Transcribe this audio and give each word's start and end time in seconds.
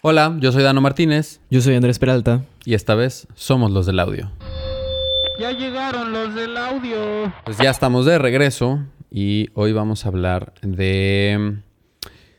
Hola, 0.00 0.36
yo 0.38 0.52
soy 0.52 0.62
Dano 0.62 0.80
Martínez 0.80 1.40
Yo 1.50 1.60
soy 1.60 1.74
Andrés 1.74 1.98
Peralta. 1.98 2.44
y 2.64 2.74
esta 2.74 2.94
vez 2.94 3.26
somos 3.34 3.72
los 3.72 3.84
del 3.84 3.98
audio. 3.98 4.30
Ya 5.40 5.50
llegaron 5.50 6.12
los 6.12 6.36
del 6.36 6.56
audio. 6.56 7.32
Pues 7.44 7.58
ya 7.58 7.70
estamos 7.70 8.06
de 8.06 8.16
regreso 8.18 8.78
y 9.10 9.48
hoy 9.54 9.72
vamos 9.72 10.04
a 10.04 10.08
hablar 10.10 10.54
de 10.62 11.62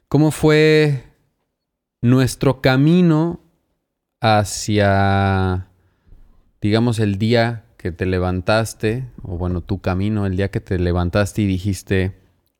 cómo 0.07 0.31
fue 0.31 1.03
nuestro 2.01 2.61
camino 2.61 3.41
hacia, 4.21 5.67
digamos, 6.61 6.99
el 6.99 7.17
día 7.17 7.65
que 7.75 7.91
te 7.91 8.05
levantaste, 8.05 9.05
o 9.21 9.37
bueno, 9.37 9.59
tu 9.59 9.81
camino, 9.81 10.25
el 10.25 10.37
día 10.37 10.49
que 10.49 10.61
te 10.61 10.79
levantaste 10.79 11.41
y 11.41 11.45
dijiste, 11.45 12.17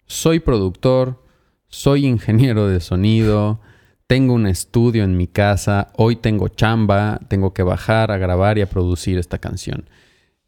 soy 0.07 0.39
productor, 0.39 1.23
soy 1.69 2.05
ingeniero 2.05 2.67
de 2.67 2.81
sonido, 2.81 3.61
tengo 4.09 4.33
un 4.33 4.47
estudio 4.47 5.03
en 5.03 5.15
mi 5.17 5.27
casa, 5.27 5.89
hoy 5.95 6.15
tengo 6.15 6.47
chamba, 6.47 7.19
tengo 7.27 7.53
que 7.53 7.61
bajar 7.61 8.09
a 8.09 8.17
grabar 8.17 8.57
y 8.57 8.61
a 8.61 8.65
producir 8.67 9.19
esta 9.19 9.37
canción. 9.37 9.85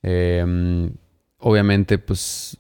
Eh, 0.02 0.90
obviamente, 1.38 2.00
pues 2.00 2.58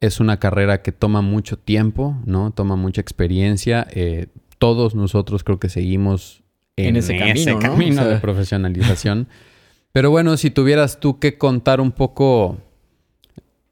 es 0.00 0.20
una 0.20 0.38
carrera 0.38 0.80
que 0.80 0.92
toma 0.92 1.22
mucho 1.22 1.58
tiempo, 1.58 2.16
¿no? 2.24 2.52
Toma 2.52 2.76
mucha 2.76 3.00
experiencia. 3.00 3.84
Eh, 3.90 4.28
todos 4.58 4.94
nosotros 4.94 5.42
creo 5.42 5.58
que 5.58 5.68
seguimos 5.68 6.44
en, 6.76 6.90
En 6.90 6.96
ese 6.98 7.16
camino, 7.16 7.54
¿no? 7.54 7.58
camino 7.58 8.02
O 8.02 8.04
sea- 8.04 8.14
de 8.14 8.20
profesionalización. 8.20 9.26
Pero 9.92 10.12
bueno, 10.12 10.36
si 10.36 10.50
tuvieras 10.50 11.00
tú 11.00 11.18
que 11.18 11.36
contar 11.36 11.80
un 11.80 11.90
poco 11.90 12.58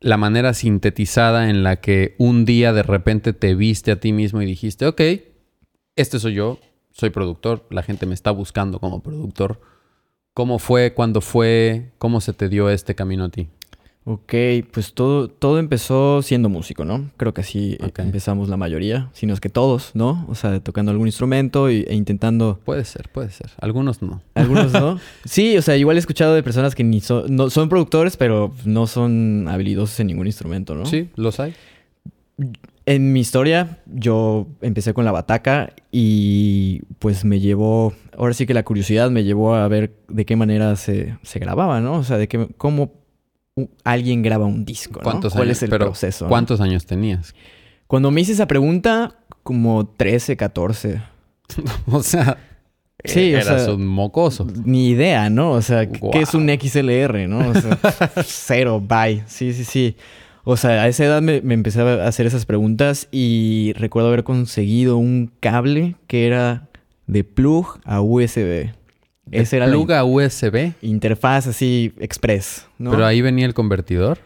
la 0.01 0.17
manera 0.17 0.53
sintetizada 0.53 1.49
en 1.49 1.63
la 1.63 1.77
que 1.77 2.17
un 2.19 2.45
día 2.45 2.73
de 2.73 2.83
repente 2.83 3.33
te 3.35 3.55
viste 3.55 3.93
a 3.93 4.01
ti 4.01 4.13
mismo 4.13 4.43
y 4.43 4.47
dijiste, 4.47 4.85
ok, 4.87 5.01
este 5.95 6.19
soy 6.19 6.35
yo, 6.35 6.59
soy 6.93 7.11
productor, 7.11 7.67
la 7.71 7.83
gente 7.83 8.07
me 8.07 8.15
está 8.15 8.31
buscando 8.31 8.79
como 8.79 9.01
productor. 9.03 9.61
¿Cómo 10.35 10.59
fue? 10.59 10.95
¿Cuándo 10.95 11.21
fue? 11.21 11.91
¿Cómo 11.99 12.21
se 12.21 12.33
te 12.33 12.49
dio 12.49 12.71
este 12.71 12.95
camino 12.95 13.25
a 13.25 13.29
ti? 13.29 13.49
Ok, 14.05 14.35
pues 14.73 14.95
todo, 14.95 15.29
todo 15.29 15.61
empezó 15.61 16.23
siendo 16.23 16.49
músico, 16.49 16.85
¿no? 16.85 17.11
Creo 17.17 17.33
que 17.33 17.43
así 17.43 17.79
Ok. 17.81 18.01
empezamos 18.01 18.49
la 18.49 18.57
mayoría, 18.57 19.11
si 19.13 19.27
no 19.27 19.35
es 19.35 19.39
que 19.41 19.49
todos, 19.49 19.93
¿no? 19.95 20.25
O 20.29 20.35
sea, 20.35 20.59
tocando 20.59 20.91
algún 20.91 21.07
instrumento 21.07 21.71
y- 21.71 21.85
e 21.87 21.95
intentando... 21.95 22.59
Puede 22.65 22.85
ser, 22.85 23.09
puede 23.11 23.31
ser. 23.31 23.51
Algunos 23.61 24.03
no. 24.03 24.21
Algunos, 24.35 24.73
¿no? 24.73 24.99
sí, 25.25 25.57
o 25.57 25.63
sea, 25.63 25.77
igual 25.77 25.97
he 25.99 26.01
escuchado 26.01 26.35
de 26.35 26.43
personas 26.43 26.75
que 26.75 26.83
ni 26.83 27.01
son, 27.01 27.37
no, 27.37 27.49
son 27.49 27.69
productores, 27.69 28.17
pero 28.17 28.53
no 28.65 28.89
son 28.89 29.47
habilidosos 29.49 30.01
en 30.01 30.09
ningún 30.09 30.27
instrumento, 30.27 30.75
¿no? 30.75 30.85
Sí, 30.87 31.09
los 31.15 31.39
hay. 31.39 31.55
En 32.85 33.13
mi 33.13 33.21
historia, 33.21 33.79
yo 33.87 34.49
empecé 34.61 34.93
con 34.93 35.05
la 35.05 35.13
bataca 35.13 35.73
y 35.93 36.81
pues 36.99 37.25
me 37.25 37.39
llevó, 37.39 37.93
ahora 38.19 38.35
sí 38.35 38.45
que 38.45 38.55
la 38.55 38.65
curiosidad 38.65 39.09
me 39.11 39.23
llevó 39.23 39.55
a 39.55 39.69
ver 39.69 39.95
de 40.09 40.25
qué 40.25 40.35
manera 40.35 40.75
se, 40.75 41.17
se 41.23 41.39
grababa, 41.39 41.81
¿no? 41.81 41.95
O 41.95 42.03
sea, 42.05 42.19
de 42.19 42.27
qué, 42.27 42.49
cómo 42.59 42.93
alguien 43.85 44.23
graba 44.23 44.47
un 44.47 44.65
disco, 44.65 44.99
¿no? 44.99 45.05
¿Cuántos 45.05 45.33
¿Cuál 45.33 45.45
años? 45.49 45.59
es 45.59 45.63
el 45.63 45.71
Pero, 45.71 45.87
proceso? 45.87 46.25
no? 46.25 46.29
¿Cuántos 46.29 46.61
años 46.61 46.85
tenías? 46.87 47.35
Cuando 47.87 48.11
me 48.11 48.21
hice 48.23 48.33
esa 48.33 48.47
pregunta, 48.49 49.15
como 49.43 49.87
13, 49.87 50.37
14. 50.37 51.03
O 51.87 52.03
sea, 52.03 52.39
Sí, 53.05 53.35
o 53.35 53.39
eras 53.39 53.65
sea- 53.65 53.75
un 53.75 53.85
mocoso. 53.87 54.47
Ni 54.65 54.89
idea, 54.91 55.29
¿no? 55.29 55.51
O 55.53 55.63
sea, 55.63 55.89
¿qué 55.91 56.21
es 56.21 56.35
un. 56.35 56.49
XLR, 56.49 57.29
no? 57.29 57.49
O 57.51 57.55
sea, 57.55 57.79
cero, 58.25 58.81
bye. 58.81 59.25
Sí, 59.27 59.53
sí, 59.53 59.65
sí. 59.65 59.97
O 60.45 60.57
sea, 60.57 60.83
a 60.83 60.89
esa 60.89 61.05
edad 61.05 61.23
me, 61.23 61.41
me 61.43 61.55
empecé 61.55 61.81
a 61.83 62.07
hacer 62.07 62.27
esas 62.27 62.47
preguntas 62.47 63.09
y 63.13 63.73
recuerdo 63.77 64.09
haber 64.09 64.25
conseguido 64.25 64.97
un 64.97 65.31
cable 65.41 65.95
que 66.09 66.27
era 66.27 66.69
de 67.07 67.23
plug 67.25 67.79
a 67.85 68.01
USB. 68.01 68.71
Ese 69.31 69.57
era 69.57 69.67
la 69.67 69.73
plug 69.73 69.93
a 69.93 70.05
USB, 70.05 70.73
interfaz 70.83 71.47
así 71.47 71.93
express, 72.01 72.67
¿no? 72.79 72.91
pero 72.91 73.07
ahí 73.07 73.21
venía 73.23 73.47
el 73.47 73.55
convertidor. 73.55 74.19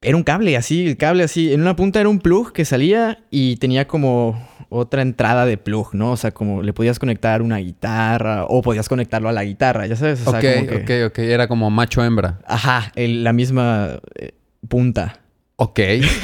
Era 0.00 0.16
un 0.16 0.22
cable 0.24 0.56
así, 0.56 0.86
el 0.88 0.96
cable 0.96 1.22
así. 1.24 1.52
En 1.52 1.60
una 1.60 1.76
punta 1.76 2.00
era 2.00 2.08
un 2.08 2.18
plug 2.18 2.52
que 2.52 2.64
salía 2.64 3.22
y 3.30 3.56
tenía 3.56 3.86
como 3.86 4.48
otra 4.68 5.02
entrada 5.02 5.44
de 5.46 5.58
plug, 5.58 5.94
¿no? 5.94 6.12
O 6.12 6.16
sea, 6.16 6.32
como 6.32 6.62
le 6.62 6.72
podías 6.72 6.98
conectar 6.98 7.40
una 7.42 7.58
guitarra 7.58 8.44
o 8.48 8.62
podías 8.62 8.88
conectarlo 8.88 9.28
a 9.28 9.32
la 9.32 9.44
guitarra, 9.44 9.86
ya 9.86 9.94
sabes. 9.94 10.26
O 10.26 10.30
sea, 10.30 10.40
ok, 10.40 10.44
como 10.56 10.66
que- 10.84 11.04
ok, 11.04 11.10
ok. 11.12 11.18
Era 11.20 11.46
como 11.46 11.70
macho 11.70 12.02
hembra. 12.02 12.40
Ajá, 12.46 12.90
el- 12.96 13.22
la 13.22 13.32
misma 13.32 14.00
eh, 14.16 14.32
punta. 14.68 15.20
Ok. 15.62 15.78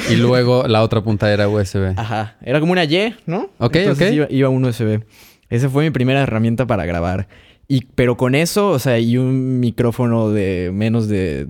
Y 0.09 0.15
luego 0.15 0.67
la 0.67 0.83
otra 0.83 1.01
punta 1.01 1.31
era 1.31 1.47
USB. 1.47 1.93
Ajá. 1.97 2.35
Era 2.41 2.59
como 2.59 2.73
una 2.73 2.83
Y, 2.83 3.15
¿no? 3.25 3.49
Ok, 3.57 3.77
Entonces 3.77 4.09
ok. 4.09 4.13
Iba, 4.13 4.27
iba 4.29 4.49
un 4.49 4.65
USB. 4.65 5.01
Esa 5.49 5.69
fue 5.69 5.85
mi 5.85 5.91
primera 5.91 6.21
herramienta 6.21 6.67
para 6.67 6.85
grabar. 6.85 7.29
Y, 7.69 7.85
pero 7.95 8.17
con 8.17 8.35
eso, 8.35 8.69
o 8.69 8.79
sea, 8.79 8.99
y 8.99 9.17
un 9.17 9.61
micrófono 9.61 10.29
de 10.29 10.71
menos 10.73 11.07
de 11.07 11.47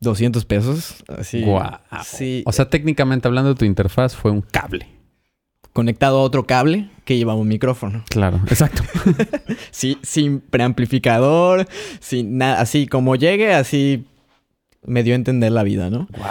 200 0.00 0.44
pesos. 0.44 1.02
Así. 1.08 1.40
Guau. 1.42 1.78
Sí. 2.04 2.42
O 2.44 2.52
sea, 2.52 2.68
técnicamente 2.68 3.26
hablando, 3.26 3.54
tu 3.54 3.64
interfaz 3.64 4.14
fue 4.14 4.30
un 4.30 4.42
cable. 4.42 4.86
conectado 5.72 6.18
a 6.18 6.22
otro 6.22 6.44
cable 6.46 6.90
que 7.06 7.16
llevaba 7.16 7.38
un 7.40 7.48
micrófono. 7.48 8.04
Claro, 8.10 8.38
exacto. 8.48 8.82
Sí, 9.70 9.96
sin 10.02 10.40
preamplificador, 10.40 11.66
sin 12.00 12.36
nada. 12.36 12.60
Así 12.60 12.86
como 12.86 13.16
llegue, 13.16 13.54
así 13.54 14.04
me 14.84 15.02
dio 15.02 15.14
a 15.14 15.16
entender 15.16 15.52
la 15.52 15.62
vida, 15.62 15.90
¿no? 15.90 16.08
wow. 16.16 16.26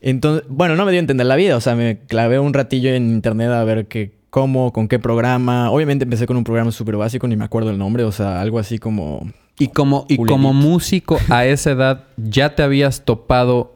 Entonces, 0.00 0.46
bueno, 0.48 0.76
no 0.76 0.84
me 0.84 0.92
dio 0.92 0.98
a 0.98 1.00
entender 1.00 1.26
la 1.26 1.36
vida, 1.36 1.56
o 1.56 1.60
sea, 1.60 1.74
me 1.74 1.98
clavé 2.06 2.38
un 2.38 2.54
ratillo 2.54 2.90
en 2.94 3.10
internet 3.10 3.48
a 3.50 3.64
ver 3.64 3.86
qué, 3.86 4.12
cómo, 4.30 4.72
con 4.72 4.86
qué 4.88 4.98
programa. 4.98 5.70
Obviamente 5.70 6.04
empecé 6.04 6.26
con 6.26 6.36
un 6.36 6.44
programa 6.44 6.70
súper 6.70 6.96
básico, 6.96 7.26
ni 7.26 7.36
me 7.36 7.44
acuerdo 7.44 7.70
el 7.70 7.78
nombre, 7.78 8.04
o 8.04 8.12
sea, 8.12 8.40
algo 8.40 8.58
así 8.58 8.78
como... 8.78 9.28
Y 9.58 9.68
como, 9.68 10.04
y 10.08 10.16
como 10.18 10.52
músico 10.52 11.18
a 11.30 11.46
esa 11.46 11.70
edad, 11.70 12.04
¿ya 12.18 12.54
te 12.54 12.62
habías 12.62 13.06
topado 13.06 13.72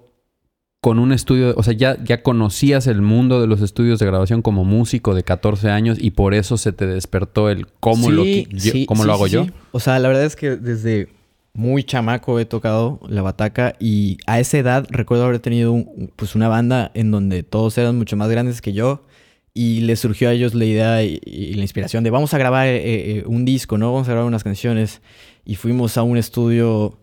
con 0.82 0.98
un 0.98 1.10
estudio? 1.12 1.54
O 1.56 1.62
sea, 1.62 1.72
ya, 1.72 1.96
ya 2.04 2.22
conocías 2.22 2.86
el 2.86 3.00
mundo 3.00 3.40
de 3.40 3.46
los 3.46 3.62
estudios 3.62 3.98
de 3.98 4.04
grabación 4.06 4.42
como 4.42 4.64
músico 4.64 5.14
de 5.14 5.22
14 5.24 5.70
años 5.70 5.96
y 5.98 6.10
por 6.10 6.34
eso 6.34 6.58
se 6.58 6.72
te 6.72 6.86
despertó 6.86 7.48
el 7.48 7.66
cómo, 7.80 8.10
lo, 8.10 8.24
Sí, 8.24 8.46
qui- 8.50 8.56
yo- 8.58 8.72
sí, 8.72 8.86
cómo 8.86 9.02
sí, 9.02 9.06
lo 9.06 9.12
hago 9.14 9.26
sí, 9.26 9.32
yo. 9.32 9.44
sí. 9.44 9.50
O 9.72 9.80
sea, 9.80 9.98
la 9.98 10.08
verdad 10.08 10.24
es 10.24 10.36
que 10.36 10.56
desde 10.56 11.08
muy 11.52 11.84
chamaco 11.84 12.38
he 12.38 12.44
tocado 12.44 13.00
la 13.08 13.22
bataca 13.22 13.74
y 13.80 14.18
a 14.26 14.38
esa 14.40 14.58
edad 14.58 14.86
recuerdo 14.90 15.24
haber 15.24 15.40
tenido 15.40 15.72
un- 15.72 16.12
pues 16.16 16.34
una 16.34 16.48
banda 16.48 16.90
en 16.94 17.10
donde 17.10 17.42
todos 17.42 17.76
eran 17.78 17.98
mucho 17.98 18.16
más 18.16 18.30
grandes 18.30 18.60
que 18.60 18.72
yo 18.72 19.04
y 19.52 19.80
les 19.80 19.98
surgió 19.98 20.28
a 20.28 20.32
ellos 20.32 20.54
la 20.54 20.64
idea 20.64 21.02
y, 21.02 21.54
la 21.54 21.62
inspiración 21.62 22.04
de 22.04 22.10
vamos 22.10 22.32
a 22.34 22.38
grabar 22.38 22.68
eh, 22.68 23.18
eh, 23.18 23.24
un 23.26 23.44
disco, 23.44 23.78
¿no? 23.78 23.92
Vamos 23.92 24.08
a 24.08 24.12
grabar 24.12 24.28
unas 24.28 24.44
canciones 24.44 25.02
y 25.44 25.56
fuimos 25.56 25.96
a 25.98 26.04
un 26.04 26.16
estudio 26.16 26.99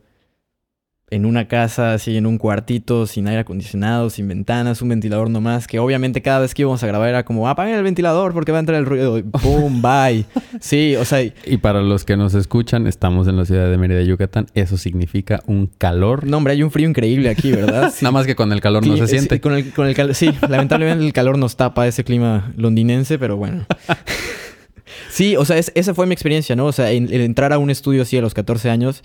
en 1.10 1.26
una 1.26 1.48
casa, 1.48 1.94
así 1.94 2.18
en 2.18 2.26
un 2.26 2.38
cuartito, 2.38 3.08
sin 3.08 3.30
aire 3.30 3.40
acondicionado, 3.40 4.10
sin 4.10 4.28
ventanas, 4.28 4.82
un 4.82 4.90
ventilador 4.90 5.30
nomás, 5.30 5.66
que 5.66 5.80
obviamente 5.80 6.22
cada 6.22 6.40
vez 6.40 6.54
que 6.54 6.64
íbamos 6.64 6.84
a 6.84 6.88
grabar 6.88 7.08
era 7.08 7.24
como, 7.24 7.48
apaguen 7.48 7.76
el 7.76 7.84
ventilador 7.84 8.34
porque 8.34 8.52
va 8.52 8.58
a 8.58 8.60
entrar 8.60 8.78
el 8.78 8.86
ruido, 8.86 9.18
y 9.18 9.24
¡pum! 9.24 9.82
¡Bye! 9.82 10.26
Sí, 10.60 10.98
o 10.98 11.06
sea, 11.06 11.22
Y 11.24 11.58
para 11.62 11.82
los 11.82 12.04
que 12.04 12.18
nos 12.18 12.34
escuchan, 12.34 12.88
estamos 12.88 13.30
en 13.30 13.38
la 13.38 13.46
ciudad 13.46 13.70
de 13.72 13.78
Mérida, 13.78 14.02
Yucatán. 14.02 14.48
Eso 14.54 14.76
significa 14.78 15.42
un 15.48 15.68
calor. 15.68 16.26
no, 16.28 16.36
hombre, 16.38 16.52
hay 16.54 16.62
un 16.64 16.72
frío 16.72 16.90
increíble 16.90 17.30
aquí, 17.30 17.52
¿verdad? 17.52 17.90
Sí. 17.96 18.00
Nada 18.04 18.12
más 18.12 18.26
que 18.26 18.36
con 18.36 18.52
el 18.52 18.60
calor 18.60 18.86
no 18.86 18.94
Sí, 18.96 19.00
se 19.00 19.08
sí, 19.08 19.12
siente. 19.18 19.40
con 19.40 19.54
el, 19.54 19.72
con 19.72 19.88
el 19.88 19.96
cal- 19.96 20.14
sí, 20.14 20.32
lamentablemente 20.50 21.06
el 21.06 21.14
calor 21.14 21.38
nos 21.38 21.56
tapa 21.56 21.88
ese 21.88 22.04
clima 22.04 22.52
londinense, 22.58 23.18
pero 23.18 23.38
bueno. 23.38 23.66
Sí, 25.10 25.36
o 25.36 25.46
sea, 25.46 25.58
es- 25.58 25.72
esa 25.76 25.94
fue 25.94 26.06
mi 26.06 26.14
experiencia, 26.14 26.56
¿no? 26.56 26.66
O 26.66 26.72
sea, 26.72 26.92
en- 26.92 27.12
el 27.12 27.22
entrar 27.22 27.52
a 27.54 27.58
un 27.58 27.70
estudio 27.70 28.02
así 28.04 28.18
a 28.18 28.22
los 28.22 28.34
14 28.34 28.70
años, 28.70 29.04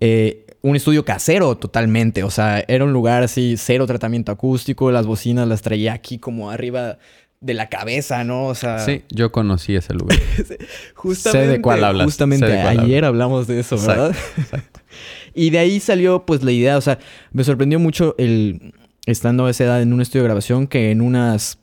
eh, 0.00 0.46
un 0.62 0.76
estudio 0.76 1.04
casero 1.04 1.56
totalmente, 1.56 2.22
o 2.22 2.30
sea, 2.30 2.64
era 2.68 2.84
un 2.84 2.92
lugar 2.92 3.22
así, 3.22 3.56
cero 3.56 3.86
tratamiento 3.86 4.30
acústico, 4.32 4.90
las 4.90 5.06
bocinas 5.06 5.48
las 5.48 5.62
traía 5.62 5.94
aquí 5.94 6.18
como 6.18 6.50
arriba 6.50 6.98
de 7.40 7.54
la 7.54 7.68
cabeza, 7.70 8.22
¿no? 8.24 8.46
O 8.46 8.54
sea, 8.54 8.80
Sí, 8.80 9.02
yo 9.08 9.32
conocí 9.32 9.74
ese 9.74 9.94
lugar. 9.94 10.18
Justamente, 10.94 11.46
Sé 11.46 11.50
de 11.52 11.62
cuál 11.62 11.82
hablas, 11.84 12.04
Justamente 12.04 12.46
cuál 12.46 12.80
ayer 12.80 13.04
hablamos 13.04 13.46
de 13.46 13.60
eso, 13.60 13.76
Exacto, 13.76 14.02
¿verdad? 14.02 14.16
y 15.34 15.50
de 15.50 15.58
ahí 15.58 15.80
salió 15.80 16.26
pues 16.26 16.42
la 16.42 16.52
idea, 16.52 16.76
o 16.76 16.80
sea, 16.80 16.98
me 17.32 17.42
sorprendió 17.44 17.78
mucho 17.78 18.14
el 18.18 18.74
estando 19.06 19.46
a 19.46 19.50
esa 19.50 19.64
edad 19.64 19.82
en 19.82 19.94
un 19.94 20.02
estudio 20.02 20.22
de 20.22 20.28
grabación 20.28 20.66
que 20.66 20.90
en 20.90 21.00
unas 21.00 21.58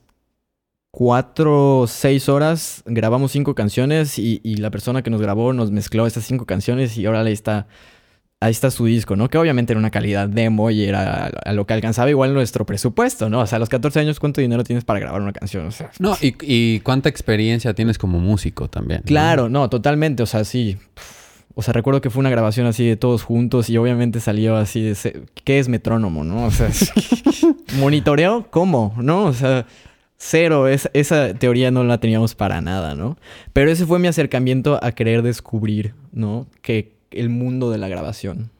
cuatro 0.89 1.85
seis 1.87 2.27
horas 2.27 2.81
grabamos 2.87 3.31
cinco 3.31 3.53
canciones 3.53 4.17
y, 4.17 4.41
y 4.43 4.55
la 4.55 4.71
persona 4.71 5.03
que 5.03 5.11
nos 5.11 5.21
grabó 5.21 5.53
nos 5.53 5.69
mezcló 5.69 6.07
esas 6.07 6.25
cinco 6.25 6.47
canciones 6.47 6.97
y 6.97 7.05
ahora 7.05 7.21
ahí 7.21 7.33
está 7.33 7.67
ahí 8.39 8.51
está 8.51 8.69
su 8.71 8.85
disco, 8.85 9.15
¿no? 9.15 9.29
Que 9.29 9.37
obviamente 9.37 9.73
era 9.73 9.79
una 9.79 9.89
calidad 9.89 10.29
demo 10.29 10.69
y 10.69 10.83
era 10.83 11.25
a- 11.43 11.53
lo 11.53 11.65
que 11.65 11.73
alcanzaba 11.73 12.09
igual 12.09 12.33
nuestro 12.33 12.65
presupuesto, 12.65 13.29
¿no? 13.29 13.39
O 13.41 13.47
sea, 13.47 13.55
a 13.55 13.59
los 13.59 13.69
14 13.69 13.99
años, 13.99 14.19
¿cuánto 14.19 14.41
dinero 14.41 14.63
tienes 14.63 14.83
para 14.85 14.99
grabar 14.99 15.21
una 15.21 15.33
canción? 15.33 15.65
O 15.67 15.71
sea, 15.71 15.89
No, 15.99 16.15
y, 16.21 16.35
y 16.41 16.79
cuánta 16.81 17.09
experiencia 17.09 17.73
tienes 17.73 17.97
como 17.97 18.19
músico 18.19 18.69
también. 18.69 18.99
¿no? 19.01 19.05
Claro, 19.07 19.49
no, 19.49 19.69
totalmente. 19.69 20.21
O 20.23 20.25
sea, 20.27 20.43
sí. 20.45 20.77
O 21.55 21.63
sea, 21.63 21.73
recuerdo 21.73 22.01
que 22.01 22.11
fue 22.11 22.19
una 22.19 22.29
grabación 22.29 22.67
así 22.67 22.85
de 22.87 22.97
todos 22.97 23.23
juntos 23.23 23.67
y 23.71 23.77
obviamente 23.77 24.19
salió 24.19 24.55
así 24.57 24.81
de... 24.83 24.93
se- 24.93 25.21
¿Qué 25.43 25.57
es 25.57 25.67
metrónomo, 25.69 26.23
no? 26.23 26.45
O 26.45 26.51
sea, 26.51 26.69
¿monitoreo? 27.79 28.45
¿Cómo? 28.49 28.93
¿No? 28.97 29.25
O 29.25 29.33
sea, 29.33 29.65
Cero, 30.17 30.67
es- 30.67 30.89
esa 30.93 31.33
teoría 31.35 31.69
no 31.71 31.83
la 31.83 31.99
teníamos 31.99 32.33
para 32.35 32.61
nada, 32.61 32.95
¿no? 32.95 33.17
Pero 33.53 33.71
ese 33.71 33.85
fue 33.85 33.99
mi 33.99 34.07
acercamiento 34.07 34.79
a 34.83 34.91
querer 34.91 35.21
descubrir, 35.21 35.93
¿no? 36.11 36.47
Que 36.61 36.96
el 37.11 37.29
mundo 37.29 37.69
de 37.71 37.77
la 37.77 37.87
grabación. 37.87 38.51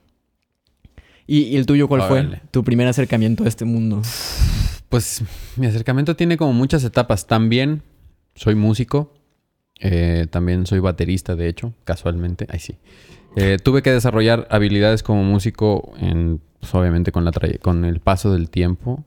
¿Y, 1.26 1.42
y 1.44 1.58
el 1.58 1.66
tuyo 1.66 1.88
cuál 1.88 2.02
Órale. 2.02 2.38
fue? 2.38 2.48
Tu 2.52 2.64
primer 2.64 2.88
acercamiento 2.88 3.44
a 3.44 3.48
este 3.48 3.66
mundo. 3.66 4.02
Pues 4.90 5.24
mi 5.58 5.68
acercamiento 5.68 6.16
tiene 6.16 6.38
como 6.38 6.54
muchas 6.54 6.84
etapas. 6.84 7.28
También 7.28 7.82
soy 8.36 8.56
músico. 8.56 9.14
eh, 9.80 10.26
también 10.32 10.66
soy 10.66 10.80
baterista, 10.80 11.36
de 11.36 11.50
hecho, 11.50 11.74
casualmente. 11.84 12.48
Ay, 12.50 12.60
sí. 12.60 12.78
Eh, 13.36 13.58
tuve 13.64 13.84
que 13.84 13.92
desarrollar 13.92 14.48
habilidades 14.50 15.04
como 15.04 15.24
músico 15.24 15.94
en, 16.00 16.42
pues, 16.60 16.74
obviamente 16.74 17.12
con, 17.12 17.26
la 17.26 17.32
con 17.62 17.86
el 17.86 18.00
paso 18.00 18.32
del 18.34 18.50
tiempo. 18.50 19.04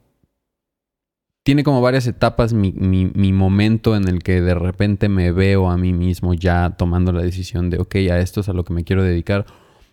Tiene 1.43 1.65
como 1.65 1.81
varias 1.81 2.07
etapas 2.07 2.53
mi, 2.53 2.73
mi- 2.73 3.11
mi 3.15 3.33
momento 3.33 3.97
en 3.97 4.07
el 4.09 4.23
que 4.23 4.41
de 4.43 4.55
repente 4.55 5.09
me 5.09 5.33
veo 5.33 5.71
a 5.71 5.79
mí 5.79 5.93
mismo 5.93 6.35
ya 6.35 6.71
tomando 6.77 7.13
la 7.13 7.23
decisión 7.23 7.71
de, 7.71 7.79
ok, 7.79 7.95
a 8.11 8.19
esto 8.19 8.41
es 8.41 8.49
a 8.49 8.53
lo 8.53 8.65
que 8.65 8.75
me 8.75 8.85
quiero 8.85 9.03
dedicar. 9.03 9.47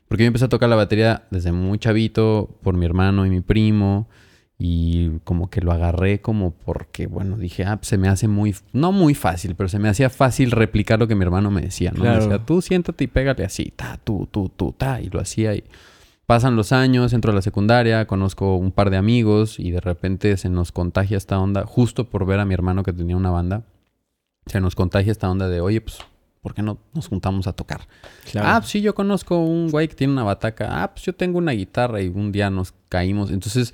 Porque 0.10 0.24
yo 0.24 0.28
empecé 0.28 0.46
a 0.46 0.50
tocar 0.50 0.68
la 0.70 0.76
batería 0.76 1.24
desde 1.32 1.52
muy 1.54 1.80
chavito 1.80 2.58
por 2.62 2.76
mi 2.76 2.86
hermano 2.86 3.26
y 3.26 3.30
mi 3.30 3.42
primo. 3.42 4.08
Y 4.60 5.20
como 5.24 5.50
que 5.52 5.62
lo 5.62 5.72
agarré 5.72 6.20
como 6.20 6.52
porque, 6.52 7.06
bueno, 7.08 7.38
dije, 7.38 7.64
ah, 7.64 7.78
pues 7.78 7.88
se 7.90 7.98
me 8.00 8.08
hace 8.10 8.28
muy, 8.28 8.56
no 8.74 8.92
muy 8.92 9.14
fácil, 9.14 9.54
pero 9.56 9.70
se 9.70 9.78
me 9.78 9.88
hacía 9.88 10.10
fácil 10.10 10.50
replicar 10.52 10.98
lo 11.00 11.08
que 11.08 11.14
mi 11.16 11.24
hermano 11.24 11.52
me 11.52 11.62
decía, 11.62 11.92
¿no? 11.92 12.02
Claro. 12.02 12.26
Me 12.26 12.32
decía, 12.34 12.46
tú 12.46 12.62
siéntate 12.62 13.04
y 13.04 13.08
pégale 13.08 13.46
así, 13.46 13.72
ta, 13.76 14.00
tú, 14.04 14.28
tú, 14.32 14.50
tú, 14.50 14.74
ta, 14.76 15.00
y 15.00 15.10
lo 15.10 15.20
hacía. 15.22 15.54
Y 15.54 15.64
pasan 16.28 16.58
los 16.58 16.74
años, 16.74 17.14
entro 17.14 17.32
a 17.32 17.36
la 17.36 17.42
secundaria, 17.42 18.06
conozco 18.06 18.58
un 18.58 18.72
par 18.72 18.90
de 18.92 18.98
amigos 18.98 19.60
y 19.60 19.72
de 19.72 19.80
repente 19.80 20.38
se 20.38 20.50
nos 20.50 20.72
contagia 20.72 21.18
esta 21.18 21.40
onda, 21.40 21.66
justo 21.66 22.04
por 22.04 22.26
ver 22.26 22.40
a 22.40 22.46
mi 22.46 22.54
hermano 22.54 22.84
que 22.84 22.94
tenía 22.94 23.16
una 23.16 23.32
banda, 23.32 23.64
se 24.46 24.60
nos 24.60 24.76
contagia 24.76 25.12
esta 25.12 25.32
onda 25.32 25.48
de, 25.48 25.62
oye, 25.62 25.82
pues, 25.82 25.98
¿por 26.42 26.54
qué 26.54 26.62
no 26.62 26.78
nos 26.94 27.08
juntamos 27.08 27.48
a 27.48 27.54
tocar? 27.54 27.82
Ah, 28.36 28.58
pues 28.60 28.72
sí, 28.72 28.82
yo 28.82 28.94
conozco 28.94 29.40
un 29.40 29.70
güey 29.70 29.88
que 29.88 29.96
tiene 29.96 30.14
una 30.14 30.24
bataca. 30.24 30.84
Ah, 30.84 30.92
pues 30.94 31.06
yo 31.06 31.14
tengo 31.14 31.38
una 31.38 31.54
guitarra 31.54 32.02
y 32.02 32.08
un 32.08 32.32
día 32.32 32.50
nos 32.50 32.74
caímos. 32.90 33.32
Entonces, 33.32 33.74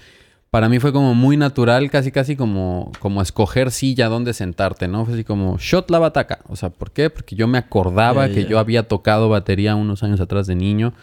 para 0.49 0.69
mí 0.69 0.79
fue 0.79 0.93
como 0.93 1.15
muy 1.15 1.37
natural, 1.37 1.89
casi 1.89 2.11
casi 2.11 2.35
como, 2.35 2.91
como 2.99 3.21
escoger 3.21 3.71
silla 3.71 4.09
donde 4.09 4.33
sentarte, 4.33 4.87
¿no? 4.87 5.05
Fue 5.05 5.15
así 5.15 5.23
como, 5.23 5.57
shot 5.57 5.89
la 5.89 5.99
bataca. 5.99 6.39
O 6.47 6.55
sea, 6.55 6.69
¿por 6.69 6.91
qué? 6.91 7.09
Porque 7.09 7.35
yo 7.35 7.47
me 7.47 7.57
acordaba 7.57 8.29
que 8.29 8.45
yo 8.45 8.59
había 8.59 8.87
tocado 8.87 9.29
batería 9.29 9.75
unos 9.75 10.03
años 10.03 10.19
atrás 10.21 10.47
de 10.47 10.55
niño. 10.55 10.93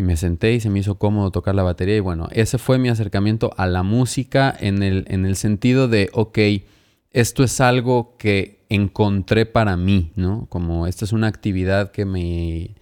Y 0.00 0.02
me 0.02 0.16
senté 0.16 0.54
y 0.54 0.60
se 0.60 0.70
me 0.70 0.78
hizo 0.78 0.94
cómodo 0.94 1.30
tocar 1.30 1.54
la 1.54 1.62
batería. 1.62 1.94
Y 1.94 2.00
bueno, 2.00 2.30
ese 2.32 2.56
fue 2.56 2.78
mi 2.78 2.88
acercamiento 2.88 3.50
a 3.58 3.66
la 3.66 3.82
música 3.82 4.56
en 4.58 4.82
el, 4.82 5.04
en 5.08 5.26
el 5.26 5.36
sentido 5.36 5.88
de, 5.88 6.08
ok, 6.14 6.38
esto 7.10 7.44
es 7.44 7.60
algo 7.60 8.16
que 8.16 8.64
encontré 8.70 9.44
para 9.44 9.76
mí, 9.76 10.12
¿no? 10.16 10.46
Como 10.48 10.86
esta 10.86 11.04
es 11.04 11.12
una 11.12 11.26
actividad 11.26 11.90
que 11.90 12.06
me, 12.06 12.76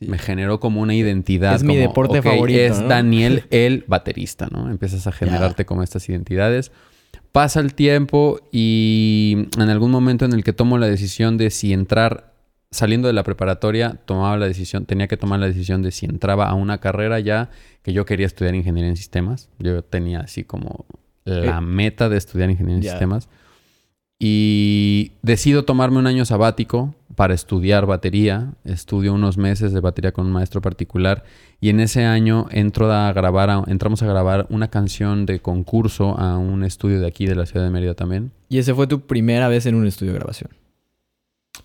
me 0.00 0.16
generó 0.16 0.60
como 0.60 0.80
una 0.80 0.94
identidad. 0.94 1.56
Es 1.56 1.62
mi 1.62 1.76
deporte 1.76 2.22
favorito, 2.22 2.58
Es 2.58 2.80
¿no? 2.80 2.88
Daniel 2.88 3.44
el 3.50 3.84
baterista, 3.86 4.48
¿no? 4.50 4.70
Empiezas 4.70 5.06
a 5.06 5.12
generarte 5.12 5.66
como 5.66 5.82
estas 5.82 6.08
identidades. 6.08 6.72
Pasa 7.32 7.60
el 7.60 7.74
tiempo 7.74 8.40
y 8.50 9.46
en 9.58 9.68
algún 9.68 9.90
momento 9.90 10.24
en 10.24 10.32
el 10.32 10.42
que 10.42 10.54
tomo 10.54 10.78
la 10.78 10.86
decisión 10.86 11.36
de 11.36 11.50
si 11.50 11.74
entrar, 11.74 12.31
saliendo 12.72 13.06
de 13.06 13.14
la 13.14 13.22
preparatoria, 13.22 13.98
tomaba 14.04 14.36
la 14.36 14.46
decisión, 14.48 14.84
tenía 14.86 15.06
que 15.06 15.16
tomar 15.16 15.38
la 15.38 15.46
decisión 15.46 15.82
de 15.82 15.92
si 15.92 16.06
entraba 16.06 16.48
a 16.48 16.54
una 16.54 16.78
carrera 16.78 17.20
ya 17.20 17.50
que 17.82 17.92
yo 17.92 18.04
quería 18.04 18.26
estudiar 18.26 18.54
ingeniería 18.56 18.90
en 18.90 18.96
sistemas. 18.96 19.48
Yo 19.60 19.82
tenía 19.84 20.20
así 20.20 20.42
como 20.42 20.86
la 21.24 21.58
Eh, 21.58 21.60
meta 21.60 22.08
de 22.08 22.16
estudiar 22.16 22.50
ingeniería 22.50 22.78
en 22.78 22.82
sistemas. 22.90 23.28
Y 24.24 25.12
decido 25.22 25.64
tomarme 25.64 25.98
un 25.98 26.06
año 26.06 26.24
sabático 26.24 26.94
para 27.16 27.34
estudiar 27.34 27.86
batería. 27.86 28.52
Estudio 28.64 29.12
unos 29.14 29.36
meses 29.36 29.72
de 29.72 29.80
batería 29.80 30.12
con 30.12 30.26
un 30.26 30.32
maestro 30.32 30.60
particular. 30.60 31.24
Y 31.60 31.70
en 31.70 31.80
ese 31.80 32.04
año 32.04 32.46
entro 32.52 32.90
a 32.92 33.12
grabar, 33.12 33.50
a- 33.50 33.64
entramos 33.66 34.00
a 34.02 34.06
grabar 34.06 34.46
una 34.48 34.68
canción 34.68 35.26
de 35.26 35.40
concurso 35.40 36.16
a 36.18 36.38
un 36.38 36.62
estudio 36.62 37.00
de 37.00 37.06
aquí 37.08 37.26
de 37.26 37.34
la 37.34 37.46
ciudad 37.46 37.64
de 37.64 37.70
Mérida 37.72 37.94
también. 37.94 38.30
Y 38.48 38.58
ese 38.58 38.74
fue 38.74 38.86
tu 38.86 39.00
primera 39.00 39.48
vez 39.48 39.66
en 39.66 39.74
un 39.74 39.86
estudio 39.88 40.12
de 40.12 40.18
grabación. 40.20 40.50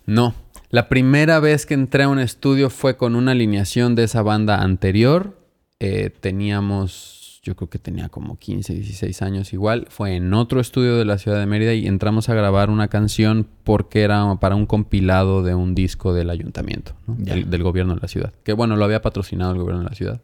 No, 0.04 0.34
la 0.70 0.88
primera 0.88 1.40
vez 1.40 1.66
que 1.66 1.74
entré 1.74 2.04
a 2.04 2.08
un 2.08 2.18
estudio 2.18 2.70
fue 2.70 2.96
con 2.96 3.16
una 3.16 3.32
alineación 3.32 3.94
de 3.94 4.04
esa 4.04 4.22
banda 4.22 4.62
anterior. 4.62 5.38
Eh, 5.80 6.10
teníamos, 6.20 7.40
yo 7.42 7.56
creo 7.56 7.70
que 7.70 7.78
tenía 7.78 8.08
como 8.08 8.38
15, 8.38 8.74
16 8.74 9.22
años 9.22 9.52
igual. 9.52 9.86
Fue 9.88 10.16
en 10.16 10.34
otro 10.34 10.60
estudio 10.60 10.96
de 10.96 11.04
la 11.04 11.18
ciudad 11.18 11.38
de 11.38 11.46
Mérida 11.46 11.72
y 11.72 11.86
entramos 11.86 12.28
a 12.28 12.34
grabar 12.34 12.68
una 12.68 12.88
canción 12.88 13.46
porque 13.64 14.02
era 14.02 14.34
para 14.40 14.56
un 14.56 14.66
compilado 14.66 15.42
de 15.42 15.54
un 15.54 15.74
disco 15.74 16.12
del 16.12 16.28
ayuntamiento, 16.28 16.92
¿no? 17.06 17.14
Del, 17.16 17.48
del 17.48 17.62
gobierno 17.62 17.94
de 17.94 18.00
la 18.02 18.08
ciudad. 18.08 18.32
Que 18.42 18.52
bueno, 18.52 18.76
lo 18.76 18.84
había 18.84 19.00
patrocinado 19.00 19.52
el 19.52 19.58
gobierno 19.58 19.84
de 19.84 19.88
la 19.88 19.94
ciudad. 19.94 20.20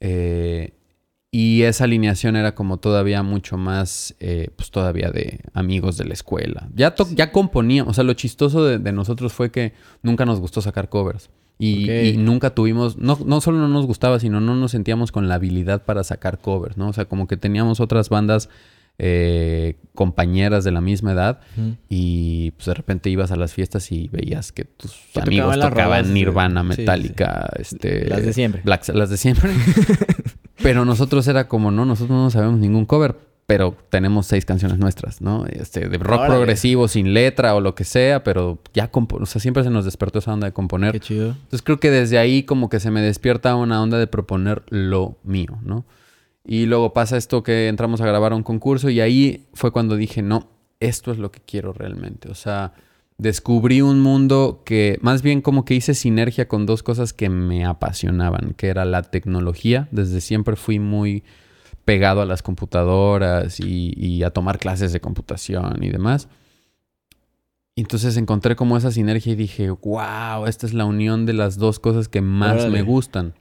Eh, 0.00 0.72
y 1.32 1.62
esa 1.62 1.84
alineación 1.84 2.34
era 2.36 2.54
como 2.54 2.78
todavía 2.78 3.22
mucho 3.22 3.56
más, 3.56 4.16
eh, 4.20 4.48
pues 4.56 4.70
todavía 4.70 5.10
de 5.10 5.40
amigos 5.54 5.96
de 5.96 6.04
la 6.06 6.14
escuela. 6.14 6.68
Ya, 6.74 6.94
to- 6.94 7.08
ya 7.14 7.30
componíamos, 7.30 7.92
o 7.92 7.94
sea, 7.94 8.04
lo 8.04 8.14
chistoso 8.14 8.64
de, 8.64 8.78
de 8.78 8.92
nosotros 8.92 9.32
fue 9.32 9.50
que 9.52 9.72
nunca 10.02 10.24
nos 10.26 10.40
gustó 10.40 10.60
sacar 10.60 10.88
covers. 10.88 11.30
Y, 11.62 12.14
nunca 12.16 12.54
tuvimos, 12.54 12.96
no, 12.96 13.18
no 13.26 13.42
solo 13.42 13.58
no 13.58 13.68
nos 13.68 13.84
gustaba, 13.86 14.18
sino 14.18 14.40
no 14.40 14.54
nos 14.56 14.70
sentíamos 14.70 15.12
con 15.12 15.28
la 15.28 15.34
habilidad 15.34 15.84
para 15.84 16.02
sacar 16.04 16.38
covers, 16.38 16.78
¿no? 16.78 16.88
O 16.88 16.92
sea, 16.94 17.04
como 17.04 17.26
que 17.26 17.36
teníamos 17.36 17.80
otras 17.80 18.08
bandas 18.08 18.48
eh, 18.98 19.76
compañeras 19.94 20.64
de 20.64 20.70
la 20.72 20.80
misma 20.80 21.12
edad 21.12 21.40
y 21.90 22.52
pues 22.52 22.64
de 22.66 22.74
repente 22.74 23.10
ibas 23.10 23.30
a 23.30 23.36
las 23.36 23.52
fiestas 23.52 23.92
y 23.92 24.08
veías 24.08 24.52
que 24.52 24.64
tus 24.64 24.92
Que 25.12 25.20
amigos 25.20 25.60
tocaban 25.60 26.14
Nirvana, 26.14 26.62
sí, 26.62 26.68
sí. 26.76 26.80
Metallica, 26.80 27.50
este... 27.58 28.08
Las 28.08 28.24
de 28.24 28.32
siempre. 28.32 28.62
Black, 28.64 28.88
las 28.94 29.10
de 29.10 29.16
siempre. 29.18 29.50
pero 30.62 30.84
nosotros 30.84 31.26
era 31.28 31.48
como, 31.48 31.70
no, 31.70 31.84
nosotros 31.84 32.16
no 32.16 32.30
sabemos 32.30 32.58
ningún 32.58 32.86
cover, 32.86 33.16
pero 33.46 33.76
tenemos 33.88 34.26
seis 34.26 34.44
canciones 34.44 34.78
nuestras, 34.78 35.20
¿no? 35.20 35.44
Este, 35.46 35.88
de 35.88 35.98
rock 35.98 36.20
Órale. 36.20 36.34
progresivo, 36.34 36.86
sin 36.86 37.12
letra 37.14 37.54
o 37.56 37.60
lo 37.60 37.74
que 37.74 37.82
sea, 37.84 38.22
pero 38.22 38.60
ya, 38.72 38.92
compo- 38.92 39.18
o 39.20 39.26
sea, 39.26 39.40
siempre 39.40 39.64
se 39.64 39.70
nos 39.70 39.84
despertó 39.84 40.20
esa 40.20 40.32
onda 40.32 40.46
de 40.46 40.52
componer. 40.52 40.92
Qué 40.92 41.00
chido. 41.00 41.30
Entonces 41.30 41.62
creo 41.62 41.80
que 41.80 41.90
desde 41.90 42.18
ahí 42.18 42.44
como 42.44 42.68
que 42.68 42.78
se 42.78 42.90
me 42.92 43.00
despierta 43.00 43.56
una 43.56 43.82
onda 43.82 43.98
de 43.98 44.06
proponer 44.06 44.62
lo 44.68 45.16
mío, 45.24 45.58
¿no? 45.62 45.84
Y 46.46 46.66
luego 46.66 46.92
pasa 46.92 47.16
esto 47.16 47.42
que 47.42 47.68
entramos 47.68 48.00
a 48.00 48.06
grabar 48.06 48.32
un 48.32 48.42
concurso 48.42 48.88
y 48.88 49.00
ahí 49.00 49.46
fue 49.52 49.72
cuando 49.72 49.96
dije, 49.96 50.22
no, 50.22 50.48
esto 50.78 51.10
es 51.12 51.18
lo 51.18 51.30
que 51.32 51.40
quiero 51.44 51.72
realmente. 51.72 52.30
O 52.30 52.34
sea, 52.34 52.72
descubrí 53.20 53.82
un 53.82 54.00
mundo 54.00 54.62
que 54.64 54.98
más 55.02 55.22
bien 55.22 55.42
como 55.42 55.64
que 55.64 55.74
hice 55.74 55.94
sinergia 55.94 56.48
con 56.48 56.64
dos 56.64 56.82
cosas 56.82 57.12
que 57.12 57.28
me 57.28 57.64
apasionaban, 57.64 58.54
que 58.56 58.68
era 58.68 58.84
la 58.84 59.02
tecnología. 59.02 59.88
Desde 59.90 60.20
siempre 60.20 60.56
fui 60.56 60.78
muy 60.78 61.22
pegado 61.84 62.22
a 62.22 62.26
las 62.26 62.42
computadoras 62.42 63.60
y, 63.60 63.92
y 63.96 64.22
a 64.22 64.30
tomar 64.30 64.58
clases 64.58 64.92
de 64.92 65.00
computación 65.00 65.82
y 65.82 65.90
demás. 65.90 66.28
Entonces 67.76 68.16
encontré 68.16 68.56
como 68.56 68.76
esa 68.76 68.90
sinergia 68.90 69.32
y 69.32 69.36
dije, 69.36 69.70
wow, 69.70 70.46
esta 70.46 70.66
es 70.66 70.74
la 70.74 70.84
unión 70.84 71.26
de 71.26 71.32
las 71.34 71.56
dos 71.56 71.78
cosas 71.78 72.08
que 72.08 72.20
más 72.20 72.54
Órale. 72.54 72.70
me 72.70 72.82
gustan. 72.82 73.34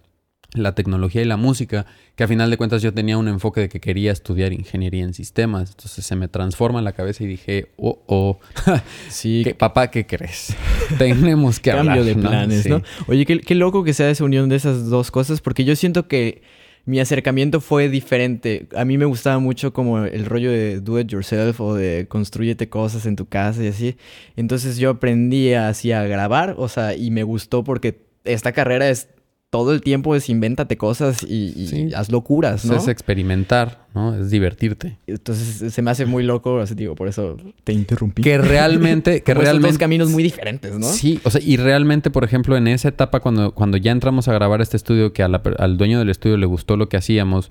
La 0.53 0.73
tecnología 0.73 1.21
y 1.21 1.25
la 1.25 1.37
música, 1.37 1.85
que 2.15 2.23
a 2.23 2.27
final 2.27 2.49
de 2.49 2.57
cuentas 2.57 2.81
yo 2.81 2.91
tenía 2.91 3.17
un 3.19 3.27
enfoque 3.27 3.61
de 3.61 3.69
que 3.69 3.79
quería 3.79 4.11
estudiar 4.11 4.51
ingeniería 4.51 5.03
en 5.03 5.13
sistemas. 5.13 5.69
Entonces 5.71 6.03
se 6.03 6.15
me 6.15 6.27
transforma 6.27 6.79
en 6.79 6.85
la 6.85 6.93
cabeza 6.93 7.23
y 7.23 7.27
dije, 7.27 7.67
oh, 7.77 7.99
oh, 8.07 8.39
Sí, 9.09 9.41
¿qué- 9.43 9.53
papá, 9.53 9.91
¿qué 9.91 10.07
crees? 10.07 10.55
Tenemos 10.97 11.59
que 11.59 11.69
cambio 11.69 11.91
hablar. 11.91 12.05
de 12.05 12.15
¿no? 12.15 12.29
planes, 12.29 12.63
Sí. 12.63 12.69
¿no? 12.69 12.81
Oye, 13.07 13.25
qué, 13.25 13.39
qué 13.41 13.53
loco 13.55 13.83
que 13.83 13.93
sea 13.93 14.09
esa 14.09 14.23
unión 14.23 14.49
de 14.49 14.55
esas 14.55 14.89
dos 14.89 15.11
cosas, 15.11 15.39
porque 15.41 15.63
yo 15.65 15.75
siento 15.75 16.07
que 16.07 16.41
mi 16.85 16.99
acercamiento 16.99 17.61
fue 17.61 17.87
diferente. 17.87 18.67
A 18.75 18.85
mí 18.85 18.97
me 18.97 19.05
gustaba 19.05 19.37
mucho 19.37 19.71
como 19.73 20.03
el 20.05 20.25
rollo 20.25 20.49
de 20.49 20.79
do 20.79 20.99
it 20.99 21.07
yourself 21.09 21.61
o 21.61 21.75
de 21.75 22.07
construyete 22.07 22.69
cosas 22.69 23.05
en 23.05 23.15
tu 23.15 23.27
casa 23.27 23.63
y 23.63 23.67
así. 23.67 23.97
Entonces 24.35 24.77
yo 24.79 24.89
aprendí 24.89 25.53
así 25.53 25.91
a 25.91 26.03
grabar, 26.05 26.55
o 26.57 26.67
sea, 26.69 26.95
y 26.95 27.11
me 27.11 27.21
gustó 27.21 27.63
porque 27.63 28.01
esta 28.23 28.51
carrera 28.53 28.89
es 28.89 29.09
todo 29.49 29.73
el 29.73 29.81
tiempo 29.81 30.15
es 30.15 30.29
invéntate 30.29 30.77
cosas 30.77 31.23
y, 31.23 31.53
y 31.55 31.67
Sí. 31.67 31.89
haz 31.95 32.11
locuras, 32.11 32.65
¿no? 32.65 32.75
Es 32.75 32.87
experimentar, 32.87 33.87
¿no? 33.95 34.13
Es 34.15 34.29
divertirte. 34.29 34.99
Entonces 35.07 35.73
se 35.73 35.81
me 35.81 35.89
hace 35.89 36.05
muy 36.05 36.23
loco, 36.23 36.59
así 36.59 36.75
digo, 36.75 36.93
por 36.93 37.07
eso 37.07 37.35
te 37.63 37.73
interrumpí. 37.73 38.21
Que 38.21 38.37
realmente, 38.37 39.23
que 39.23 39.33
realmente... 39.33 39.69
dos 39.69 39.77
caminos 39.79 40.09
muy 40.11 40.21
diferentes, 40.21 40.77
¿no? 40.77 40.85
Sí, 40.87 41.19
o 41.23 41.31
sea, 41.31 41.41
y 41.43 41.57
realmente, 41.57 42.11
por 42.11 42.23
ejemplo, 42.23 42.55
en 42.57 42.67
esa 42.67 42.89
etapa, 42.89 43.21
cuando, 43.21 43.55
cuando 43.55 43.77
ya 43.77 43.91
entramos 43.91 44.27
a 44.27 44.33
grabar 44.33 44.61
este 44.61 44.77
estudio, 44.77 45.13
que 45.13 45.23
a 45.23 45.27
la 45.27 45.41
per- 45.41 45.59
al 45.59 45.77
dueño 45.77 45.97
del 45.97 46.09
estudio 46.09 46.37
le 46.37 46.45
gustó 46.45 46.77
lo 46.77 46.87
que 46.87 46.97
hacíamos 46.97 47.49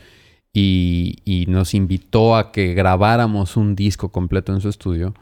y, 0.52 1.16
y 1.24 1.46
nos 1.46 1.74
invitó 1.74 2.36
a 2.36 2.52
que 2.52 2.74
grabáramos 2.74 3.56
un 3.56 3.74
disco 3.74 4.10
completo 4.12 4.52
en 4.54 4.60
su 4.60 4.68
estudio, 4.68 5.14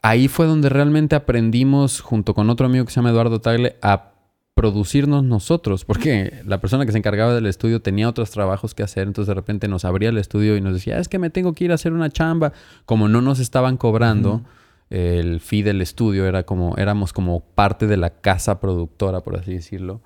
ahí 0.00 0.28
fue 0.28 0.46
donde 0.46 0.70
realmente 0.70 1.16
aprendimos, 1.16 2.00
junto 2.00 2.32
con 2.34 2.48
otro 2.48 2.66
amigo 2.66 2.84
que 2.86 2.90
se 2.92 2.96
llama 2.96 3.10
Eduardo 3.10 3.40
Tagle, 3.42 3.76
a 3.82 4.12
producirnos 4.58 5.22
nosotros, 5.22 5.84
porque 5.84 6.42
la 6.44 6.60
persona 6.60 6.84
que 6.84 6.90
se 6.90 6.98
encargaba 6.98 7.32
del 7.32 7.46
estudio 7.46 7.80
tenía 7.80 8.08
otros 8.08 8.32
trabajos 8.32 8.74
que 8.74 8.82
hacer, 8.82 9.06
entonces 9.06 9.28
de 9.28 9.34
repente 9.34 9.68
nos 9.68 9.84
abría 9.84 10.08
el 10.08 10.18
estudio 10.18 10.56
y 10.56 10.60
nos 10.60 10.74
decía, 10.74 10.98
es 10.98 11.06
que 11.06 11.20
me 11.20 11.30
tengo 11.30 11.52
que 11.52 11.66
ir 11.66 11.70
a 11.70 11.76
hacer 11.76 11.92
una 11.92 12.10
chamba. 12.10 12.52
Como 12.84 13.06
no 13.08 13.22
nos 13.22 13.38
estaban 13.38 13.76
cobrando 13.76 14.42
el 14.90 15.38
fee 15.38 15.62
del 15.62 15.80
estudio, 15.80 16.26
era 16.26 16.42
como, 16.42 16.76
éramos 16.76 17.12
como 17.12 17.38
parte 17.38 17.86
de 17.86 17.98
la 17.98 18.10
casa 18.10 18.58
productora, 18.58 19.20
por 19.20 19.36
así 19.36 19.52
decirlo. 19.52 20.00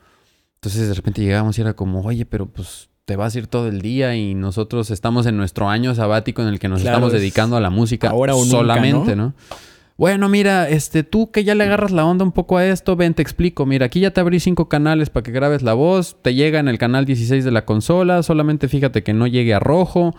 Entonces 0.57 0.87
de 0.87 0.93
repente 0.93 1.23
llegábamos 1.23 1.57
y 1.57 1.63
era 1.63 1.73
como, 1.73 2.03
oye, 2.03 2.27
pero 2.27 2.45
pues 2.45 2.91
te 3.07 3.17
vas 3.17 3.35
a 3.35 3.39
ir 3.39 3.47
todo 3.47 3.69
el 3.69 3.81
día 3.81 4.15
y 4.17 4.35
nosotros 4.35 4.91
estamos 4.91 5.25
en 5.25 5.39
nuestro 5.39 5.71
año 5.71 5.95
sabático 5.95 6.43
en 6.43 6.49
el 6.49 6.59
que 6.59 6.69
nos 6.69 6.83
Claro, 6.83 6.99
estamos 6.99 7.15
es 7.15 7.21
dedicando 7.21 7.57
a 7.57 7.61
la 7.61 7.71
música 7.71 8.11
ahora 8.11 8.35
nunca, 8.35 8.51
solamente, 8.51 9.17
¿no? 9.17 9.29
¿no? 9.29 9.35
Bueno, 9.97 10.29
mira, 10.29 10.69
este, 10.69 11.03
tú 11.03 11.31
que 11.31 11.45
ya 11.45 11.55
le 11.55 11.65
agarras 11.65 11.93
la 11.93 12.05
onda 12.05 12.25
un 12.25 12.33
poco 12.33 12.57
a 12.57 12.67
esto, 12.67 12.97
ven, 12.97 13.15
te 13.15 13.23
explico. 13.23 13.67
Mira, 13.67 13.87
aquí 13.87 14.01
ya 14.01 14.11
te 14.11 14.21
abrí 14.21 14.41
cinco 14.41 14.69
canales 14.69 15.11
para 15.11 15.25
que 15.25 15.33
grabes 15.33 15.63
la 15.63 15.75
voz. 15.75 16.17
Te 16.23 16.35
llega 16.35 16.59
en 16.61 16.69
el 16.69 16.79
canal 16.79 17.05
16 17.05 17.45
de 17.45 17.51
la 17.51 17.65
consola. 17.65 18.23
Solamente 18.23 18.69
fíjate 18.69 19.03
que 19.03 19.13
no 19.13 19.27
llegue 19.27 19.55
a 19.55 19.61
rojo. 19.61 20.15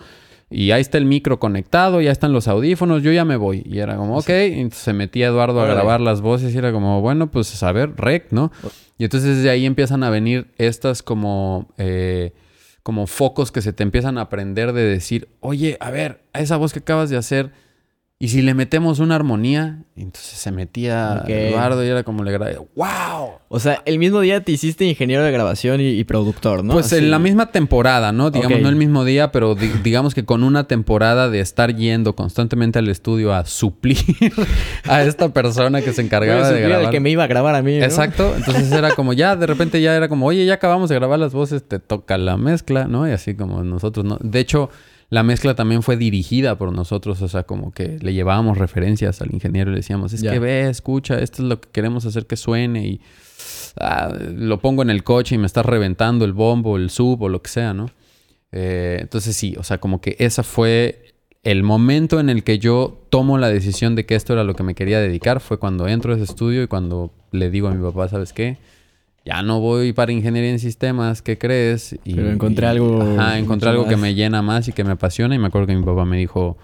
Y 0.50 0.70
ahí 0.70 0.80
está 0.80 0.98
el 0.98 1.04
micro 1.04 1.40
conectado, 1.40 2.00
ya 2.00 2.12
están 2.12 2.32
los 2.32 2.48
audífonos, 2.48 3.02
yo 3.02 3.10
ya 3.10 3.24
me 3.24 3.36
voy. 3.36 3.64
Y 3.66 3.78
era 3.78 3.96
como, 3.96 4.18
ok. 4.18 4.28
Y 4.28 4.60
entonces 4.60 4.84
se 4.84 4.92
metía 4.92 5.26
Eduardo 5.26 5.60
a 5.60 5.66
grabar 5.66 6.00
las 6.00 6.20
voces 6.20 6.54
y 6.54 6.58
era 6.58 6.70
como, 6.70 7.00
bueno, 7.00 7.30
pues 7.30 7.60
a 7.62 7.72
ver, 7.72 7.96
rec, 7.96 8.30
¿no? 8.30 8.52
Y 8.98 9.04
entonces 9.04 9.42
de 9.42 9.50
ahí 9.50 9.66
empiezan 9.66 10.04
a 10.04 10.10
venir 10.10 10.52
estas 10.56 11.02
como, 11.02 11.72
eh, 11.78 12.34
como 12.82 13.06
focos 13.06 13.50
que 13.50 13.62
se 13.62 13.72
te 13.72 13.82
empiezan 13.82 14.18
a 14.18 14.22
aprender 14.22 14.72
de 14.72 14.84
decir, 14.84 15.28
oye, 15.40 15.76
a 15.80 15.90
ver, 15.90 16.20
a 16.32 16.40
esa 16.40 16.56
voz 16.56 16.72
que 16.72 16.80
acabas 16.80 17.10
de 17.10 17.16
hacer, 17.16 17.50
y 18.20 18.28
si 18.28 18.40
le 18.42 18.54
metemos 18.54 19.00
una 19.00 19.16
armonía, 19.16 19.82
entonces 19.96 20.38
se 20.38 20.50
metía. 20.52 21.24
Eduardo 21.26 21.84
y 21.84 21.88
era 21.88 22.04
como 22.04 22.22
le 22.24 22.32
grabé, 22.32 22.56
¡wow! 22.74 23.32
O 23.48 23.60
sea, 23.60 23.82
el 23.84 23.98
mismo 23.98 24.20
día 24.20 24.40
te 24.42 24.52
hiciste 24.52 24.84
ingeniero 24.86 25.22
de 25.24 25.30
grabación 25.32 25.80
y, 25.80 25.88
y 25.88 26.04
productor, 26.04 26.64
¿no? 26.64 26.72
Pues 26.72 26.86
Así. 26.86 26.96
en 26.96 27.10
la 27.10 27.18
misma 27.18 27.50
temporada, 27.52 28.12
¿no? 28.12 28.30
Digamos, 28.30 28.60
no 28.60 28.68
el 28.68 28.76
mismo 28.76 29.04
día, 29.04 29.30
pero 29.30 29.54
di- 29.56 29.70
digamos 29.82 30.14
que 30.14 30.24
con 30.24 30.42
una 30.42 30.66
temporada 30.68 31.28
de 31.28 31.40
estar 31.40 31.74
yendo 31.76 32.14
constantemente 32.16 32.78
al 32.78 32.88
estudio 32.88 33.34
a 33.34 33.44
suplir 33.44 33.98
a 34.84 35.02
esta 35.02 35.28
persona 35.34 35.82
que 35.82 35.92
se 35.92 36.00
encargaba 36.02 36.42
de 36.42 36.46
supiera 36.46 36.66
el 36.66 36.72
grabar. 36.72 36.90
que 36.92 37.00
me 37.00 37.10
iba 37.10 37.24
a 37.24 37.28
grabar 37.28 37.54
a 37.56 37.62
mí, 37.62 37.78
¿no? 37.78 37.84
Exacto. 37.84 38.32
Entonces 38.36 38.72
era 38.72 38.92
como 38.94 39.12
ya, 39.12 39.36
de 39.36 39.46
repente 39.46 39.82
ya 39.82 39.94
era 39.94 40.08
como, 40.08 40.26
oye, 40.26 40.46
ya 40.46 40.54
acabamos 40.54 40.88
de 40.88 40.94
grabar 40.94 41.18
las 41.18 41.32
voces, 41.34 41.62
te 41.66 41.78
toca 41.78 42.16
la 42.16 42.36
mezcla, 42.36 42.86
¿no? 42.86 43.06
Y 43.08 43.10
así 43.12 43.34
como 43.34 43.62
nosotros, 43.64 44.04
¿no? 44.06 44.18
De 44.22 44.38
hecho, 44.40 44.70
la 45.10 45.22
mezcla 45.22 45.54
también 45.54 45.82
fue 45.82 45.96
dirigida 45.96 46.56
por 46.56 46.72
nosotros, 46.72 47.20
o 47.22 47.28
sea, 47.28 47.44
como 47.44 47.72
que 47.72 47.98
le 48.00 48.12
llevábamos 48.12 48.58
referencias 48.58 49.20
al 49.20 49.32
ingeniero 49.32 49.70
y 49.70 49.74
le 49.74 49.78
decíamos, 49.80 50.12
es 50.12 50.22
que 50.22 50.38
ve, 50.38 50.68
escucha, 50.68 51.18
esto 51.18 51.42
es 51.42 51.48
lo 51.48 51.60
que 51.60 51.68
queremos 51.70 52.06
hacer 52.06 52.26
que 52.26 52.36
suene 52.36 52.86
y 52.86 53.00
ah, 53.78 54.12
lo 54.34 54.60
pongo 54.60 54.82
en 54.82 54.90
el 54.90 55.04
coche 55.04 55.34
y 55.34 55.38
me 55.38 55.46
está 55.46 55.62
reventando 55.62 56.24
el 56.24 56.32
bombo, 56.32 56.76
el 56.76 56.90
sub 56.90 57.22
o 57.22 57.28
lo 57.28 57.42
que 57.42 57.50
sea, 57.50 57.74
¿no? 57.74 57.90
Eh, 58.52 58.98
entonces 59.00 59.36
sí, 59.36 59.54
o 59.58 59.62
sea, 59.62 59.78
como 59.78 60.00
que 60.00 60.16
esa 60.18 60.42
fue 60.42 61.14
el 61.42 61.62
momento 61.62 62.20
en 62.20 62.30
el 62.30 62.42
que 62.42 62.58
yo 62.58 63.06
tomo 63.10 63.36
la 63.36 63.48
decisión 63.48 63.94
de 63.96 64.06
que 64.06 64.14
esto 64.14 64.32
era 64.32 64.44
lo 64.44 64.54
que 64.54 64.62
me 64.62 64.74
quería 64.74 65.00
dedicar, 65.00 65.40
fue 65.40 65.58
cuando 65.58 65.86
entro 65.86 66.12
a 66.12 66.16
ese 66.16 66.24
estudio 66.24 66.62
y 66.62 66.66
cuando 66.66 67.12
le 67.32 67.50
digo 67.50 67.68
a 67.68 67.74
mi 67.74 67.82
papá, 67.82 68.08
¿sabes 68.08 68.32
qué? 68.32 68.56
Ya 69.24 69.42
no 69.42 69.58
voy 69.60 69.92
para 69.94 70.12
ingeniería 70.12 70.50
en 70.50 70.58
sistemas, 70.58 71.22
¿qué 71.22 71.38
crees? 71.38 71.98
Y, 72.04 72.14
Pero 72.14 72.30
encontré 72.30 72.66
y- 72.66 72.68
algo 72.68 73.00
Ajá, 73.02 73.38
encontré 73.38 73.70
algo 73.70 73.88
que 73.88 73.96
me 73.96 74.14
llena 74.14 74.42
más 74.42 74.68
y 74.68 74.72
que 74.72 74.84
me 74.84 74.92
apasiona. 74.92 75.34
Y 75.34 75.38
me 75.38 75.46
acuerdo 75.46 75.66
que 75.66 75.74
mi 75.76 75.82
papá 75.84 76.04
me 76.04 76.18
dijo, 76.18 76.58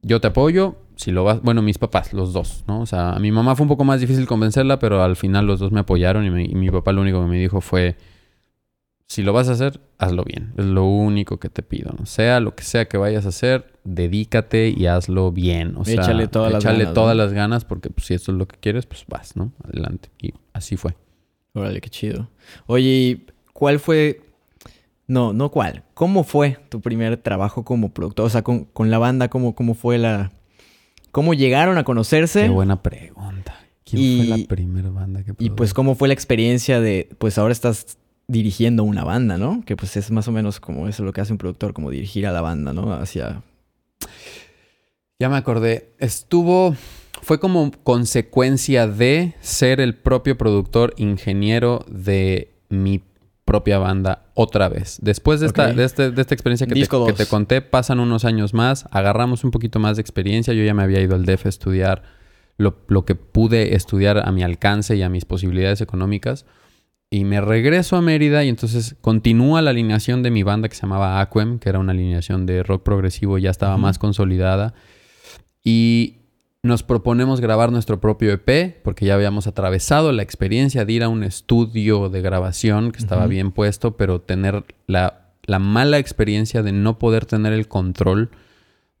yo 0.00 0.20
te 0.20 0.28
apoyo, 0.28 0.76
si 0.96 1.10
lo 1.10 1.24
vas... 1.24 1.42
Bueno, 1.42 1.60
mis 1.60 1.76
papás, 1.76 2.14
los 2.14 2.32
dos, 2.32 2.64
¿no? 2.66 2.80
O 2.80 2.86
sea, 2.86 3.10
a 3.12 3.18
mi 3.18 3.30
mamá 3.30 3.54
fue 3.56 3.64
un 3.64 3.68
poco 3.68 3.84
más 3.84 4.00
difícil 4.00 4.26
convencerla, 4.26 4.78
pero 4.78 5.02
al 5.02 5.16
final 5.16 5.46
los 5.46 5.60
dos 5.60 5.70
me 5.70 5.80
apoyaron 5.80 6.24
y, 6.24 6.30
me- 6.30 6.44
y 6.44 6.54
mi 6.54 6.70
papá 6.70 6.92
lo 6.92 7.02
único 7.02 7.20
que 7.22 7.28
me 7.28 7.38
dijo 7.38 7.60
fue, 7.60 7.96
si 9.06 9.22
lo 9.22 9.32
vas 9.34 9.48
a 9.50 9.52
hacer, 9.52 9.80
hazlo 9.98 10.24
bien. 10.24 10.54
Es 10.56 10.64
lo 10.64 10.84
único 10.84 11.38
que 11.38 11.48
te 11.50 11.62
pido, 11.62 11.94
¿no? 11.98 12.06
Sea 12.06 12.40
lo 12.40 12.54
que 12.54 12.64
sea 12.64 12.86
que 12.88 12.96
vayas 12.96 13.26
a 13.26 13.28
hacer, 13.28 13.72
dedícate 13.84 14.70
y 14.74 14.86
hazlo 14.86 15.30
bien. 15.30 15.76
O 15.76 15.84
sea, 15.84 15.94
Échale 15.94 16.26
todas 16.28 16.52
las 16.52 16.64
échale 16.64 16.78
ganas, 16.84 16.94
todas 16.94 17.16
¿no? 17.16 17.22
las 17.22 17.32
ganas 17.34 17.64
porque 17.66 17.90
pues, 17.90 18.06
si 18.06 18.14
esto 18.14 18.32
es 18.32 18.38
lo 18.38 18.48
que 18.48 18.56
quieres, 18.58 18.86
pues 18.86 19.04
vas, 19.06 19.36
¿no? 19.36 19.52
Adelante. 19.62 20.08
Y 20.22 20.32
así 20.54 20.76
fue. 20.78 20.96
Órale, 21.56 21.80
qué 21.80 21.88
chido. 21.88 22.28
Oye, 22.66 22.88
¿y 22.88 23.26
¿cuál 23.52 23.80
fue? 23.80 24.20
No, 25.06 25.32
no 25.32 25.50
cuál. 25.50 25.84
¿Cómo 25.94 26.22
fue 26.22 26.58
tu 26.68 26.80
primer 26.80 27.16
trabajo 27.16 27.64
como 27.64 27.88
productor? 27.90 28.26
O 28.26 28.28
sea, 28.30 28.42
con, 28.42 28.64
con 28.64 28.90
la 28.90 28.98
banda, 28.98 29.28
¿cómo, 29.28 29.54
¿cómo 29.54 29.74
fue 29.74 29.96
la... 29.98 30.32
¿Cómo 31.12 31.32
llegaron 31.32 31.78
a 31.78 31.84
conocerse? 31.84 32.42
Qué 32.42 32.48
buena 32.50 32.82
pregunta. 32.82 33.58
¿Quién 33.84 34.02
Y- 34.02 34.16
fue 34.26 34.38
la 34.38 34.46
primera 34.46 34.90
banda 34.90 35.22
que 35.24 35.30
Y 35.38 35.50
pues, 35.50 35.70
produjo? 35.70 35.74
¿cómo 35.76 35.94
fue 35.94 36.08
la 36.08 36.14
experiencia 36.14 36.80
de... 36.80 37.08
Pues 37.18 37.38
ahora 37.38 37.52
estás 37.52 37.96
dirigiendo 38.28 38.84
una 38.84 39.04
banda, 39.04 39.38
¿no? 39.38 39.62
Que 39.64 39.76
pues 39.76 39.96
es 39.96 40.10
más 40.10 40.28
o 40.28 40.32
menos 40.32 40.60
como 40.60 40.88
eso 40.88 41.04
lo 41.04 41.12
que 41.14 41.20
hace 41.22 41.32
un 41.32 41.38
productor, 41.38 41.72
como 41.72 41.90
dirigir 41.90 42.26
a 42.26 42.32
la 42.32 42.42
banda, 42.42 42.72
¿no? 42.74 42.92
Hacia... 42.92 43.42
Ya 45.18 45.28
me 45.30 45.36
acordé. 45.36 45.94
Estuvo. 45.98 46.76
Fue 47.22 47.40
como 47.40 47.70
consecuencia 47.82 48.86
de 48.86 49.34
ser 49.40 49.80
el 49.80 49.94
propio 49.96 50.36
productor 50.38 50.94
ingeniero 50.96 51.84
de 51.88 52.54
mi 52.68 53.02
propia 53.44 53.78
banda 53.78 54.26
otra 54.34 54.68
vez. 54.68 54.98
Después 55.02 55.40
de, 55.40 55.46
esta, 55.46 55.66
de, 55.76 55.84
este- 55.84 56.10
de 56.10 56.20
esta 56.20 56.34
experiencia 56.34 56.66
que 56.66 56.74
te, 56.74 56.80
que 57.14 57.26
conté, 57.26 57.60
pasan 57.62 58.00
unos 58.00 58.24
años 58.24 58.54
más, 58.54 58.86
agarramos 58.90 59.44
un 59.44 59.50
poquito 59.52 59.78
más 59.78 59.96
de 59.96 60.00
experiencia. 60.02 60.52
Yo 60.52 60.64
ya 60.64 60.74
me 60.74 60.82
había 60.82 61.00
ido 61.00 61.14
al 61.14 61.24
DEF 61.24 61.46
a 61.46 61.48
estudiar 61.48 62.02
lo, 62.58 62.78
lo 62.88 63.04
que 63.04 63.14
pude 63.14 63.74
estudiar 63.76 64.18
a 64.18 64.32
mi 64.32 64.42
alcance 64.42 64.96
y 64.96 65.02
a 65.02 65.08
mis 65.08 65.24
posibilidades 65.24 65.80
económicas. 65.80 66.44
Y 67.08 67.24
me 67.24 67.40
regreso 67.40 67.94
a 67.96 68.02
Mérida 68.02 68.42
y 68.42 68.48
entonces 68.48 68.96
continúa 69.00 69.62
la 69.62 69.70
alineación 69.70 70.24
de 70.24 70.32
mi 70.32 70.42
banda 70.42 70.68
que 70.68 70.74
se 70.74 70.82
llamaba 70.82 71.20
Aquem, 71.20 71.60
que 71.60 71.68
era 71.68 71.78
una 71.78 71.92
alineación 71.92 72.46
de 72.46 72.64
rock 72.64 72.82
progresivo, 72.82 73.38
ya 73.38 73.50
estaba 73.50 73.76
más 73.76 73.98
consolidada. 74.00 74.74
Y 75.62 76.16
nos 76.66 76.82
proponemos 76.82 77.40
grabar 77.40 77.72
nuestro 77.72 78.00
propio 78.00 78.32
EP, 78.32 78.76
porque 78.82 79.06
ya 79.06 79.14
habíamos 79.14 79.46
atravesado 79.46 80.12
la 80.12 80.22
experiencia 80.22 80.84
de 80.84 80.92
ir 80.92 81.02
a 81.02 81.08
un 81.08 81.22
estudio 81.24 82.08
de 82.10 82.20
grabación 82.22 82.92
que 82.92 82.98
estaba 82.98 83.26
bien 83.26 83.52
puesto, 83.52 83.96
pero 83.96 84.20
tener 84.20 84.64
la, 84.86 85.30
la 85.44 85.58
mala 85.58 85.98
experiencia 85.98 86.62
de 86.62 86.72
no 86.72 86.98
poder 86.98 87.24
tener 87.26 87.52
el 87.52 87.68
control 87.68 88.30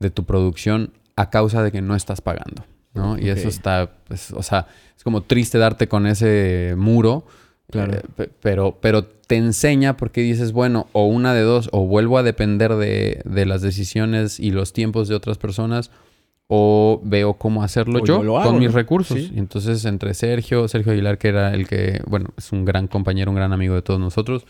de 0.00 0.10
tu 0.10 0.24
producción 0.24 0.92
a 1.16 1.30
causa 1.30 1.62
de 1.62 1.72
que 1.72 1.82
no 1.82 1.94
estás 1.94 2.20
pagando. 2.20 2.64
¿no? 2.94 3.18
Y 3.18 3.28
eso 3.28 3.48
está, 3.48 3.90
pues, 4.08 4.30
o 4.32 4.42
sea, 4.42 4.66
es 4.96 5.04
como 5.04 5.22
triste 5.22 5.58
darte 5.58 5.86
con 5.88 6.06
ese 6.06 6.74
muro. 6.78 7.26
Claro. 7.70 7.94
eh, 7.94 8.02
pe- 8.16 8.30
pero, 8.40 8.78
pero 8.80 9.04
te 9.04 9.36
enseña 9.36 9.96
porque 9.96 10.20
dices, 10.22 10.52
bueno, 10.52 10.86
o 10.92 11.06
una 11.06 11.34
de 11.34 11.42
dos, 11.42 11.68
o 11.72 11.84
vuelvo 11.86 12.16
a 12.16 12.22
depender 12.22 12.74
de, 12.76 13.20
de 13.24 13.44
las 13.44 13.60
decisiones 13.60 14.38
y 14.40 14.50
los 14.52 14.72
tiempos 14.72 15.08
de 15.08 15.14
otras 15.16 15.36
personas, 15.36 15.90
o 16.48 17.00
veo 17.02 17.34
cómo 17.34 17.62
hacerlo 17.62 18.00
O 18.00 18.04
yo, 18.04 18.18
yo 18.18 18.22
lo 18.22 18.38
hago, 18.38 18.50
con 18.50 18.58
mis 18.58 18.70
¿no? 18.70 18.76
recursos. 18.76 19.18
Sí. 19.18 19.32
Y 19.34 19.38
entonces, 19.38 19.84
entre 19.84 20.14
Sergio, 20.14 20.68
Sergio 20.68 20.92
Aguilar, 20.92 21.18
que 21.18 21.28
era 21.28 21.52
el 21.52 21.66
que, 21.66 22.00
bueno, 22.06 22.30
es 22.36 22.52
un 22.52 22.64
gran 22.64 22.86
compañero, 22.86 23.30
un 23.30 23.36
gran 23.36 23.52
amigo 23.52 23.74
de 23.74 23.82
todos 23.82 23.98
nosotros, 23.98 24.46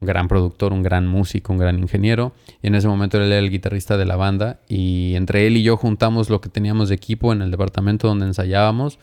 un 0.00 0.06
gran 0.06 0.28
productor, 0.28 0.72
un 0.72 0.82
gran 0.82 1.06
músico, 1.06 1.52
un 1.52 1.58
gran 1.58 1.78
ingeniero. 1.78 2.32
Y 2.62 2.68
en 2.68 2.74
ese 2.74 2.88
momento 2.88 3.18
él 3.18 3.24
era 3.24 3.38
el 3.38 3.50
guitarrista 3.50 3.96
de 3.96 4.06
la 4.06 4.16
banda. 4.16 4.60
Y 4.68 5.14
entre 5.16 5.46
él 5.46 5.56
y 5.56 5.62
yo 5.62 5.76
juntamos 5.76 6.30
lo 6.30 6.40
que 6.40 6.48
teníamos 6.48 6.88
de 6.88 6.94
equipo 6.94 7.32
en 7.32 7.42
el 7.42 7.50
departamento 7.50 8.06
donde 8.06 8.26
ensayábamos. 8.26 8.98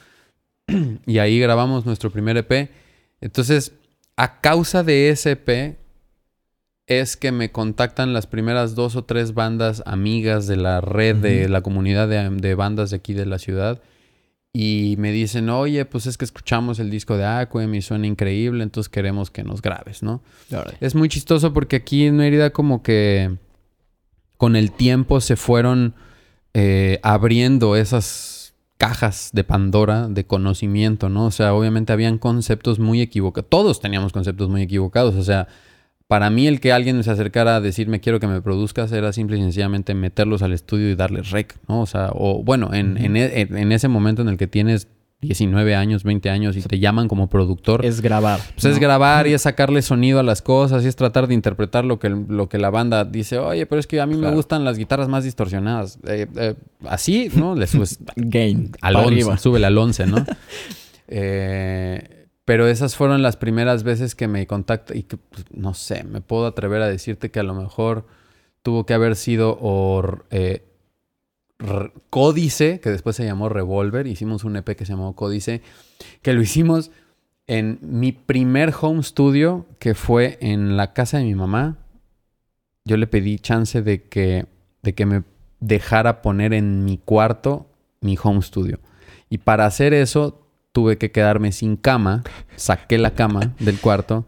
y 1.05 1.19
ahí 1.19 1.39
grabamos 1.39 1.85
nuestro 1.85 2.11
primer 2.11 2.37
EP. 2.37 2.71
Entonces, 3.19 3.73
a 4.15 4.39
causa 4.39 4.83
de 4.83 5.09
ese 5.09 5.31
EP, 5.31 5.77
es 6.87 7.17
que 7.17 7.33
me 7.33 7.51
contactan 7.51 8.13
las 8.13 8.27
primeras 8.27 8.73
dos 8.73 8.95
o 8.95 9.03
tres 9.03 9.33
bandas 9.33 9.83
amigas 9.85 10.47
de 10.47 10.55
la 10.55 10.79
red, 10.81 11.17
de 11.17 11.49
la 11.49 11.61
comunidad 11.61 12.07
de, 12.07 12.29
de 12.29 12.55
bandas 12.55 12.89
de 12.89 12.95
aquí 12.95 13.13
de 13.13 13.25
la 13.25 13.39
ciudad. 13.39 13.81
Y 14.53 14.95
me 14.97 15.11
dicen, 15.11 15.49
oye, 15.49 15.85
pues 15.85 16.07
es 16.07 16.17
que 16.17 16.25
escuchamos 16.25 16.79
el 16.79 16.89
disco 16.89 17.17
de 17.17 17.25
Aquem 17.25 17.75
y 17.75 17.81
suena 17.81 18.07
increíble, 18.07 18.63
entonces 18.63 18.89
queremos 18.89 19.29
que 19.29 19.43
nos 19.43 19.61
grabes, 19.61 20.01
¿no? 20.01 20.23
Es 20.79 20.95
muy 20.95 21.09
chistoso 21.09 21.53
porque 21.53 21.75
aquí 21.75 22.05
en 22.05 22.15
Mérida 22.15 22.49
como 22.49 22.81
que 22.81 23.35
con 24.37 24.55
el 24.55 24.71
tiempo 24.71 25.19
se 25.19 25.35
fueron 25.35 25.93
eh, 26.53 26.99
abriendo 27.03 27.75
esas 27.75 28.55
cajas 28.77 29.29
de 29.33 29.43
Pandora 29.43 30.07
de 30.07 30.25
conocimiento, 30.25 31.09
¿no? 31.09 31.25
O 31.25 31.31
sea, 31.31 31.53
obviamente 31.53 31.93
habían 31.93 32.17
conceptos 32.17 32.79
muy 32.79 33.01
equivocados. 33.01 33.49
Todos 33.49 33.79
teníamos 33.79 34.13
conceptos 34.13 34.49
muy 34.49 34.61
equivocados. 34.61 35.15
O 35.15 35.23
sea, 35.23 35.47
para 36.07 36.29
mí 36.29 36.47
el 36.47 36.59
que 36.61 36.71
alguien 36.71 37.03
se 37.03 37.11
acercara 37.11 37.57
a 37.57 37.61
decirme 37.61 37.99
quiero 37.99 38.19
que 38.19 38.27
me 38.27 38.41
produzcas 38.41 38.91
era 38.91 39.11
simple 39.13 39.37
y 39.37 39.41
sencillamente 39.41 39.93
meterlos 39.93 40.41
al 40.41 40.53
estudio 40.53 40.89
y 40.89 40.95
darles 40.95 41.31
rec, 41.31 41.55
¿no? 41.67 41.81
O 41.81 41.85
sea, 41.85 42.09
o 42.13 42.43
bueno, 42.43 42.73
en, 42.73 42.97
en 42.97 43.17
e- 43.17 43.41
en- 43.41 43.57
en 43.57 43.71
ese 43.71 43.87
momento 43.89 44.21
en 44.21 44.29
el 44.29 44.37
que 44.37 44.47
tienes 44.47 44.87
19 45.19 45.75
años, 45.75 46.03
20 46.03 46.29
años 46.29 46.55
y 46.55 46.61
te 46.61 46.77
llaman 46.77 47.07
como 47.07 47.27
productor, 47.27 47.83
Es 47.83 48.01
grabar. 48.01 48.39
pues 48.53 48.65
es 48.65 48.77
grabar 48.79 49.25
y 49.25 49.33
es 49.33 49.41
sacarle 49.49 49.81
sonido 49.81 50.19
a 50.19 50.23
las 50.23 50.43
cosas 50.43 50.83
y 50.83 50.87
es 50.87 50.95
tratar 50.95 51.27
de 51.27 51.33
interpretar 51.33 51.83
lo 51.85 51.97
que, 51.97 52.09
lo 52.09 52.47
que 52.47 52.59
la 52.59 52.69
banda 52.69 53.03
dice. 53.03 53.39
Oye, 53.39 53.65
pero 53.65 53.79
es 53.79 53.87
que 53.87 53.99
a 53.99 54.05
mí 54.05 54.15
me 54.15 54.29
gustan 54.31 54.63
las 54.63 54.77
guitarras 54.77 55.09
más 55.09 55.23
distorsionadas. 55.23 55.97
Eh, 56.07 56.27
eh, 56.35 56.53
así, 56.85 57.31
¿no? 57.33 57.55
Le 57.55 57.65
subes 57.65 57.97
Gain. 58.15 58.71
al 58.81 58.93
para 58.93 59.07
11, 59.07 59.15
arriba. 59.21 59.37
súbele 59.39 59.65
al 59.65 59.77
11, 59.77 60.05
¿no? 60.05 60.23
Eh, 61.09 62.16
Pero 62.47 62.69
esas 62.69 62.95
fueron 62.95 63.21
las 63.21 63.35
primeras 63.35 63.83
veces 63.83 64.15
que 64.15 64.29
me 64.29 64.47
contacta 64.47 64.95
y 64.95 65.03
que, 65.03 65.17
pues, 65.17 65.43
no 65.51 65.73
sé, 65.73 66.05
me 66.05 66.21
puedo 66.21 66.45
atrever 66.45 66.81
a 66.81 66.87
decirte 66.87 67.29
que 67.29 67.41
a 67.41 67.43
lo 67.43 67.53
mejor 67.53 68.07
tuvo 68.63 68.85
que 68.85 68.93
haber 68.93 69.17
sido 69.17 69.57
o 69.59 70.01
eh, 70.29 70.63
Códice, 72.09 72.79
que 72.79 72.89
después 72.89 73.17
se 73.17 73.25
llamó 73.25 73.49
Revolver. 73.49 74.07
Hicimos 74.07 74.45
un 74.45 74.55
EP 74.55 74.77
que 74.77 74.85
se 74.85 74.93
llamó 74.93 75.13
Códice, 75.13 75.61
que 76.21 76.31
lo 76.31 76.41
hicimos 76.41 76.89
en 77.47 77.79
mi 77.81 78.13
primer 78.13 78.73
home 78.79 79.03
studio, 79.03 79.65
que 79.77 79.93
fue 79.93 80.37
en 80.39 80.77
la 80.77 80.93
casa 80.93 81.17
de 81.17 81.25
mi 81.25 81.35
mamá. 81.35 81.75
Yo 82.85 82.95
le 82.95 83.07
pedí 83.07 83.39
chance 83.39 83.81
de 83.81 84.03
que, 84.03 84.45
de 84.83 84.95
que 84.95 85.05
me 85.05 85.23
dejara 85.59 86.21
poner 86.21 86.53
en 86.53 86.85
mi 86.85 86.97
cuarto 86.97 87.67
mi 87.99 88.17
home 88.23 88.41
studio. 88.41 88.79
Y 89.29 89.39
para 89.39 89.65
hacer 89.65 89.93
eso 89.93 90.46
tuve 90.77 90.99
que 90.99 91.09
quedarme 91.09 91.51
sin 91.51 91.75
cama. 91.75 92.21
Saqué 92.55 92.99
la 92.99 93.15
cama 93.15 93.55
del 93.59 93.79
cuarto. 93.79 94.27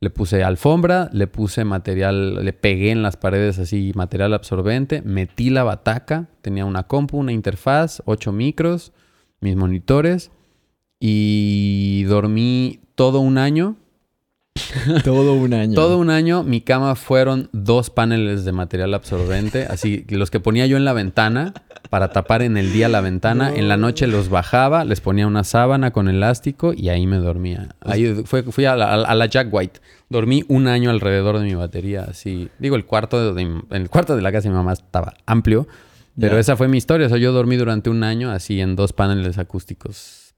Le 0.00 0.10
puse 0.10 0.42
alfombra, 0.42 1.08
le 1.12 1.28
puse 1.28 1.64
material, 1.64 2.44
le 2.44 2.52
pegué 2.52 2.90
en 2.90 3.00
las 3.00 3.16
paredes 3.16 3.60
así 3.60 3.92
material 3.94 4.34
absorbente, 4.34 5.02
metí 5.02 5.50
la 5.50 5.62
bataca, 5.62 6.26
tenía 6.42 6.64
una 6.64 6.88
compu, 6.88 7.18
una 7.18 7.30
interfaz, 7.30 8.02
ocho 8.06 8.32
micros, 8.32 8.90
mis 9.38 9.54
monitores 9.54 10.32
y 10.98 12.02
dormí 12.08 12.80
todo 12.96 13.20
un 13.20 13.38
año. 13.38 13.76
Todo 15.04 15.34
un 15.34 15.52
año. 15.54 15.74
Todo 15.74 15.98
un 15.98 16.10
año 16.10 16.42
mi 16.42 16.60
cama 16.60 16.96
fueron 16.96 17.48
dos 17.52 17.90
paneles 17.90 18.44
de 18.44 18.52
material 18.52 18.94
absorbente, 18.94 19.66
así 19.66 20.04
los 20.08 20.30
que 20.30 20.40
ponía 20.40 20.66
yo 20.66 20.76
en 20.76 20.84
la 20.84 20.92
ventana 20.92 21.54
para 21.94 22.08
tapar 22.08 22.42
en 22.42 22.56
el 22.56 22.72
día 22.72 22.88
la 22.88 23.00
ventana, 23.00 23.54
en 23.54 23.68
la 23.68 23.76
noche 23.76 24.08
los 24.08 24.28
bajaba, 24.28 24.84
les 24.84 25.00
ponía 25.00 25.28
una 25.28 25.44
sábana 25.44 25.92
con 25.92 26.08
elástico 26.08 26.72
y 26.72 26.88
ahí 26.88 27.06
me 27.06 27.18
dormía. 27.18 27.76
Ahí 27.82 28.24
fue, 28.24 28.42
fui 28.42 28.64
a 28.64 28.74
la, 28.74 28.94
a 28.94 29.14
la 29.14 29.26
Jack 29.26 29.46
White. 29.54 29.78
Dormí 30.08 30.42
un 30.48 30.66
año 30.66 30.90
alrededor 30.90 31.38
de 31.38 31.44
mi 31.44 31.54
batería, 31.54 32.04
así. 32.10 32.48
Digo, 32.58 32.74
el 32.74 32.84
cuarto 32.84 33.32
de, 33.32 33.60
el 33.70 33.88
cuarto 33.90 34.16
de 34.16 34.22
la 34.22 34.32
casa 34.32 34.48
de 34.48 34.48
mi 34.50 34.56
mamá 34.56 34.72
estaba 34.72 35.14
amplio, 35.24 35.68
pero 36.18 36.34
Ya. 36.34 36.40
esa 36.40 36.56
fue 36.56 36.66
mi 36.66 36.78
historia. 36.78 37.06
O 37.06 37.10
sea, 37.10 37.18
yo 37.18 37.30
dormí 37.30 37.54
durante 37.54 37.90
un 37.90 38.02
año 38.02 38.32
así 38.32 38.60
en 38.60 38.74
dos 38.74 38.92
paneles 38.92 39.38
acústicos 39.38 40.34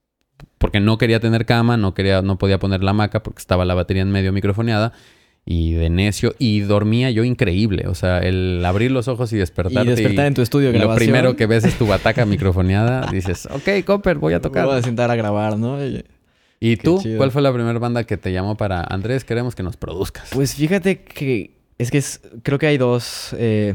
porque 0.58 0.80
no 0.80 0.98
quería 0.98 1.20
tener 1.20 1.46
cama, 1.46 1.78
no 1.78 1.94
quería, 1.94 2.20
no 2.20 2.36
podía 2.36 2.58
poner 2.58 2.84
la 2.84 2.90
hamaca 2.90 3.22
porque 3.22 3.38
estaba 3.38 3.64
la 3.64 3.72
batería 3.72 4.02
en 4.02 4.10
medio 4.10 4.30
microfoneada 4.30 4.92
y 5.48 5.74
de 5.74 5.88
necio 5.90 6.34
y 6.40 6.60
dormía 6.60 7.10
yo 7.12 7.22
increíble, 7.22 7.86
o 7.86 7.94
sea, 7.94 8.18
el 8.18 8.62
abrir 8.66 8.90
los 8.90 9.06
ojos 9.06 9.32
y 9.32 9.36
Y 9.36 9.38
despertarte 9.38 9.90
despertar 9.92 10.26
en 10.26 10.34
tu 10.34 10.42
estudio 10.42 10.70
y 10.70 10.72
lo 10.72 10.78
grabación. 10.80 10.98
primero 11.06 11.36
que 11.36 11.46
ves 11.46 11.64
es 11.64 11.78
tu 11.78 11.86
bataca 11.86 12.26
microfoneada, 12.26 13.08
dices, 13.12 13.46
ok, 13.52 13.84
Copper, 13.86 14.18
voy 14.18 14.34
a 14.34 14.40
tocar. 14.40 14.66
voy 14.66 14.76
a 14.76 14.82
sentar 14.82 15.08
a 15.10 15.14
grabar, 15.16 15.56
¿no? 15.56 15.82
Y- 15.86 16.04
¿Y 16.58 16.76
Qué 16.78 16.82
tú? 16.82 16.98
chido. 17.00 17.18
¿Cuál 17.18 17.30
fue 17.30 17.42
la 17.42 17.52
primera 17.52 17.78
banda 17.78 18.04
que 18.04 18.16
te 18.16 18.32
llamó 18.32 18.56
para 18.56 18.82
Andrés? 18.82 19.24
Queremos 19.24 19.54
que 19.54 19.62
nos 19.62 19.76
produzcas. 19.76 20.30
Pues 20.32 20.54
fíjate 20.54 21.04
que 21.04 21.52
es 21.78 21.90
que 21.90 21.98
es- 21.98 22.20
creo 22.42 22.58
que 22.58 22.66
hay 22.66 22.78
dos 22.78 23.36
eh, 23.38 23.74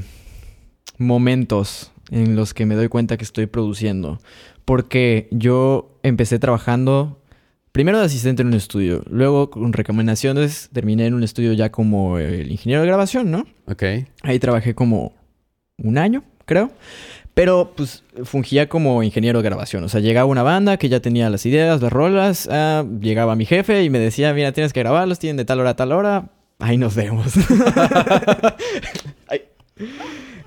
momentos 0.98 1.92
en 2.10 2.36
los 2.36 2.54
que 2.54 2.66
me 2.66 2.76
doy 2.76 2.88
cuenta 2.90 3.18
que 3.18 3.24
estoy 3.24 3.46
produciendo. 3.46 4.20
Porque 4.66 5.28
yo 5.32 6.00
empecé 6.04 6.40
trabajando 6.40 7.21
primero 7.72 8.00
de 8.00 8.06
asistente 8.06 8.42
en 8.42 8.50
un 8.50 8.54
estudio, 8.54 9.04
luego 9.10 9.50
con 9.50 9.74
recomendaciones 9.74 10.70
terminé 10.74 11.06
en 11.06 11.14
un 11.14 11.24
estudio 11.24 11.54
ya 11.54 11.72
como 11.72 12.18
el 12.18 12.52
ingeniero 12.52 12.82
de 12.82 12.88
grabación, 12.88 13.32
¿no? 13.32 13.46
Ok. 13.68 13.84
Ahí 14.24 14.40
trabajé 14.40 14.76
como 14.76 15.14
un 15.78 15.98
año, 15.98 16.24
creo. 16.46 16.72
Pero 17.34 17.74
pues 17.76 18.04
fungía 18.26 18.68
como 18.68 19.04
ingeniero 19.04 19.42
de 19.42 19.50
grabación. 19.50 19.84
O 19.86 19.90
sea, 19.90 20.02
llegaba 20.02 20.26
una 20.26 20.44
banda 20.44 20.78
que 20.78 20.90
ya 20.90 21.00
tenía 21.00 21.30
las 21.30 21.46
ideas, 21.46 21.82
las 21.82 21.92
rolas. 21.92 22.50
ah, 22.52 22.84
llegaba 23.00 23.36
mi 23.36 23.46
jefe 23.46 23.84
y 23.84 23.90
me 23.90 24.00
decía, 24.00 24.34
mira, 24.34 24.52
tienes 24.52 24.74
que 24.74 24.82
grabarlos, 24.82 25.18
tienen 25.18 25.38
de 25.38 25.46
tal 25.46 25.62
hora 25.62 25.70
a 25.72 25.76
tal 25.76 25.94
hora. 25.94 26.30
Ahí 26.60 26.78
nos 26.78 26.94
vemos. 26.94 27.34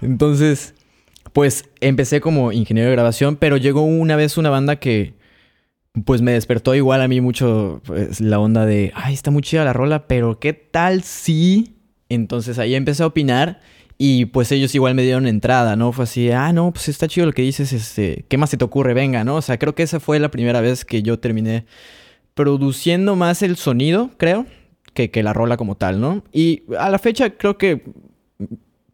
Entonces, 0.03 0.75
pues 1.33 1.65
empecé 1.81 2.21
como 2.21 2.53
ingeniero 2.53 2.91
de 2.91 2.95
grabación, 2.95 3.37
pero 3.37 3.57
llegó 3.57 3.83
una 3.83 4.15
vez 4.15 4.37
una 4.37 4.51
banda 4.51 4.77
que 4.77 5.15
pues 6.05 6.23
me 6.23 6.33
despertó 6.33 6.75
igual 6.75 7.03
a 7.03 7.09
mí 7.09 7.21
mucho 7.21 7.81
pues, 7.85 8.21
la 8.21 8.41
onda 8.41 8.67
de, 8.67 8.93
ay, 8.95 9.15
está 9.15 9.31
muy 9.31 9.43
chida 9.43 9.65
la 9.65 9.73
rola, 9.73 10.07
pero 10.09 10.41
¿qué 10.41 10.53
tal 10.53 11.03
si? 11.03 11.77
Entonces 12.09 12.59
ahí 12.59 12.75
empecé 12.75 13.05
a 13.05 13.07
opinar 13.07 13.61
y 13.97 14.27
pues 14.27 14.51
ellos 14.51 14.75
igual 14.75 14.97
me 14.97 15.03
dieron 15.03 15.29
entrada, 15.29 15.77
¿no? 15.77 15.93
Fue 15.93 16.05
así, 16.05 16.31
ah, 16.33 16.53
no, 16.53 16.73
pues 16.73 16.89
está 16.89 17.07
chido 17.07 17.27
lo 17.27 17.33
que 17.33 17.43
dices, 17.43 17.73
este, 17.73 18.25
¿qué 18.29 18.37
más 18.39 18.51
se 18.51 18.57
te 18.57 18.65
ocurre? 18.65 18.93
Venga, 18.93 19.23
¿no? 19.23 19.37
O 19.37 19.43
sea, 19.43 19.59
creo 19.59 19.77
que 19.77 19.85
esa 19.85 20.01
fue 20.01 20.19
la 20.19 20.31
primera 20.33 20.61
vez 20.61 20.85
que 20.85 21.03
yo 21.03 21.21
terminé 21.21 21.65
produciendo 22.35 23.15
más 23.15 23.43
el 23.43 23.57
sonido, 23.57 24.11
creo, 24.17 24.47
que, 24.95 25.13
que 25.13 25.23
la 25.23 25.33
rola 25.33 25.57
como 25.57 25.77
tal, 25.77 26.01
¿no? 26.01 26.25
Y 26.33 26.65
a 26.77 26.91
la 26.91 26.99
fecha 26.99 27.31
creo 27.37 27.57
que 27.57 27.85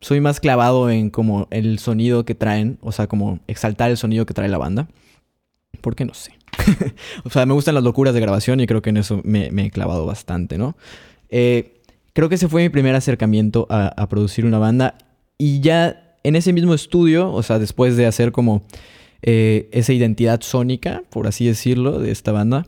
soy 0.02 0.20
más 0.20 0.38
clavado 0.38 0.90
en 0.90 1.08
como 1.08 1.48
el 1.50 1.78
sonido 1.78 2.26
que 2.26 2.34
traen, 2.34 2.78
o 2.82 2.92
sea, 2.92 3.06
como 3.06 3.40
exaltar 3.46 3.90
el 3.90 3.96
sonido 3.96 4.26
que 4.26 4.34
trae 4.34 4.48
la 4.48 4.58
banda. 4.58 4.88
Porque 5.80 6.04
no 6.04 6.12
sé. 6.12 6.39
o 7.24 7.30
sea, 7.30 7.46
me 7.46 7.54
gustan 7.54 7.74
las 7.74 7.84
locuras 7.84 8.14
de 8.14 8.20
grabación 8.20 8.60
y 8.60 8.66
creo 8.66 8.82
que 8.82 8.90
en 8.90 8.98
eso 8.98 9.20
me, 9.24 9.48
he 9.48 9.70
clavado 9.70 10.06
bastante, 10.06 10.58
¿no? 10.58 10.76
Eh, 11.28 11.80
creo 12.12 12.28
que 12.28 12.34
ese 12.34 12.48
fue 12.48 12.62
mi 12.62 12.68
primer 12.68 12.94
acercamiento 12.94 13.66
a, 13.70 13.88
a 13.88 14.08
producir 14.08 14.44
una 14.44 14.58
banda. 14.58 14.96
Y 15.38 15.60
ya 15.60 16.16
en 16.24 16.36
ese 16.36 16.52
mismo 16.52 16.74
estudio, 16.74 17.32
o 17.32 17.42
sea, 17.42 17.58
después 17.58 17.96
de 17.96 18.06
hacer 18.06 18.32
como 18.32 18.62
eh, 19.22 19.68
esa 19.72 19.92
identidad 19.92 20.40
sónica, 20.40 21.02
por 21.10 21.26
así 21.26 21.46
decirlo, 21.46 21.98
de 21.98 22.10
esta 22.10 22.32
banda, 22.32 22.66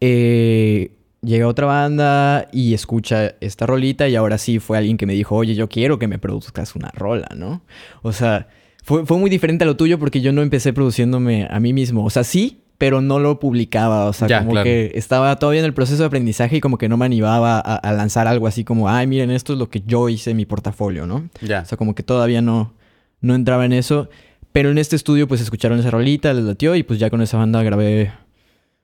eh, 0.00 0.92
llega 1.22 1.46
otra 1.46 1.66
banda 1.66 2.48
y 2.52 2.74
escucha 2.74 3.34
esta 3.40 3.66
rolita 3.66 4.08
y 4.08 4.16
ahora 4.16 4.38
sí 4.38 4.58
fue 4.58 4.78
alguien 4.78 4.96
que 4.96 5.06
me 5.06 5.12
dijo, 5.12 5.36
oye, 5.36 5.54
yo 5.54 5.68
quiero 5.68 5.98
que 5.98 6.08
me 6.08 6.18
produzcas 6.18 6.74
una 6.74 6.90
rola, 6.90 7.28
¿no? 7.36 7.62
O 8.02 8.12
sea, 8.12 8.48
fue, 8.82 9.06
fue 9.06 9.18
muy 9.18 9.30
diferente 9.30 9.64
a 9.64 9.66
lo 9.66 9.76
tuyo 9.76 9.98
porque 9.98 10.20
yo 10.20 10.32
no 10.32 10.42
empecé 10.42 10.72
produciéndome 10.72 11.46
a 11.50 11.60
mí 11.60 11.72
mismo. 11.72 12.04
O 12.04 12.10
sea, 12.10 12.24
sí, 12.24 12.62
pero 12.78 13.00
no 13.00 13.18
lo 13.18 13.38
publicaba. 13.40 14.04
O 14.06 14.12
sea, 14.12 14.28
Ya, 14.28 14.38
como 14.38 14.52
claro. 14.52 14.64
que 14.64 14.92
estaba 14.94 15.34
todavía 15.36 15.60
en 15.60 15.66
el 15.66 15.74
proceso 15.74 16.02
de 16.02 16.06
aprendizaje 16.06 16.56
y 16.56 16.60
como 16.60 16.78
que 16.78 16.88
no 16.88 16.96
me 16.96 17.04
animaba 17.06 17.58
a, 17.58 17.74
a 17.76 17.92
lanzar 17.92 18.26
algo 18.28 18.46
así 18.46 18.62
como, 18.64 18.88
ay, 18.88 19.06
miren, 19.06 19.30
esto 19.30 19.52
es 19.52 19.58
lo 19.58 19.68
que 19.68 19.82
yo 19.84 20.08
hice 20.08 20.30
en 20.30 20.36
mi 20.36 20.46
portafolio, 20.46 21.06
¿no? 21.06 21.28
Ya. 21.42 21.60
O 21.62 21.64
sea, 21.64 21.76
como 21.76 21.94
que 21.94 22.02
todavía 22.04 22.40
no, 22.40 22.72
no 23.20 23.34
entraba 23.34 23.64
en 23.64 23.72
eso. 23.72 24.08
Pero 24.52 24.70
en 24.70 24.78
este 24.78 24.96
estudio, 24.96 25.28
pues 25.28 25.40
escucharon 25.40 25.78
esa 25.78 25.90
rolita, 25.90 26.32
les 26.32 26.44
latió 26.44 26.74
y 26.74 26.82
pues 26.82 26.98
ya 26.98 27.10
con 27.10 27.20
esa 27.20 27.36
banda 27.36 27.62
grabé 27.62 28.12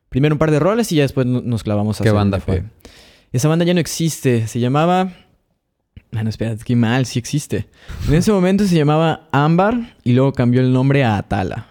primero 0.09 0.35
un 0.35 0.38
par 0.38 0.50
de 0.50 0.59
roles 0.59 0.92
y 0.92 0.96
ya 0.96 1.02
después 1.02 1.26
no- 1.26 1.40
nos 1.40 1.62
clavamos 1.64 2.00
a 2.00 2.04
¿Qué 2.04 2.11
hacer 2.11 2.16
banda 2.16 2.40
fue? 2.40 2.64
Esa 3.33 3.48
banda 3.48 3.64
ya 3.64 3.74
no 3.74 3.80
existe. 3.80 4.46
Se 4.46 4.61
llamaba. 4.61 5.12
Ah, 6.14 6.22
no, 6.22 6.28
espérate, 6.30 6.62
qué 6.64 6.76
mal, 6.76 7.07
sí 7.07 7.18
existe. 7.18 7.66
En 8.09 8.14
ese 8.14 8.30
momento 8.30 8.64
se 8.66 8.76
llamaba 8.76 9.26
Ámbar 9.33 9.96
y 10.04 10.12
luego 10.12 10.33
cambió 10.33 10.61
el 10.61 10.72
nombre 10.72 11.02
a 11.02 11.16
Atala. 11.16 11.66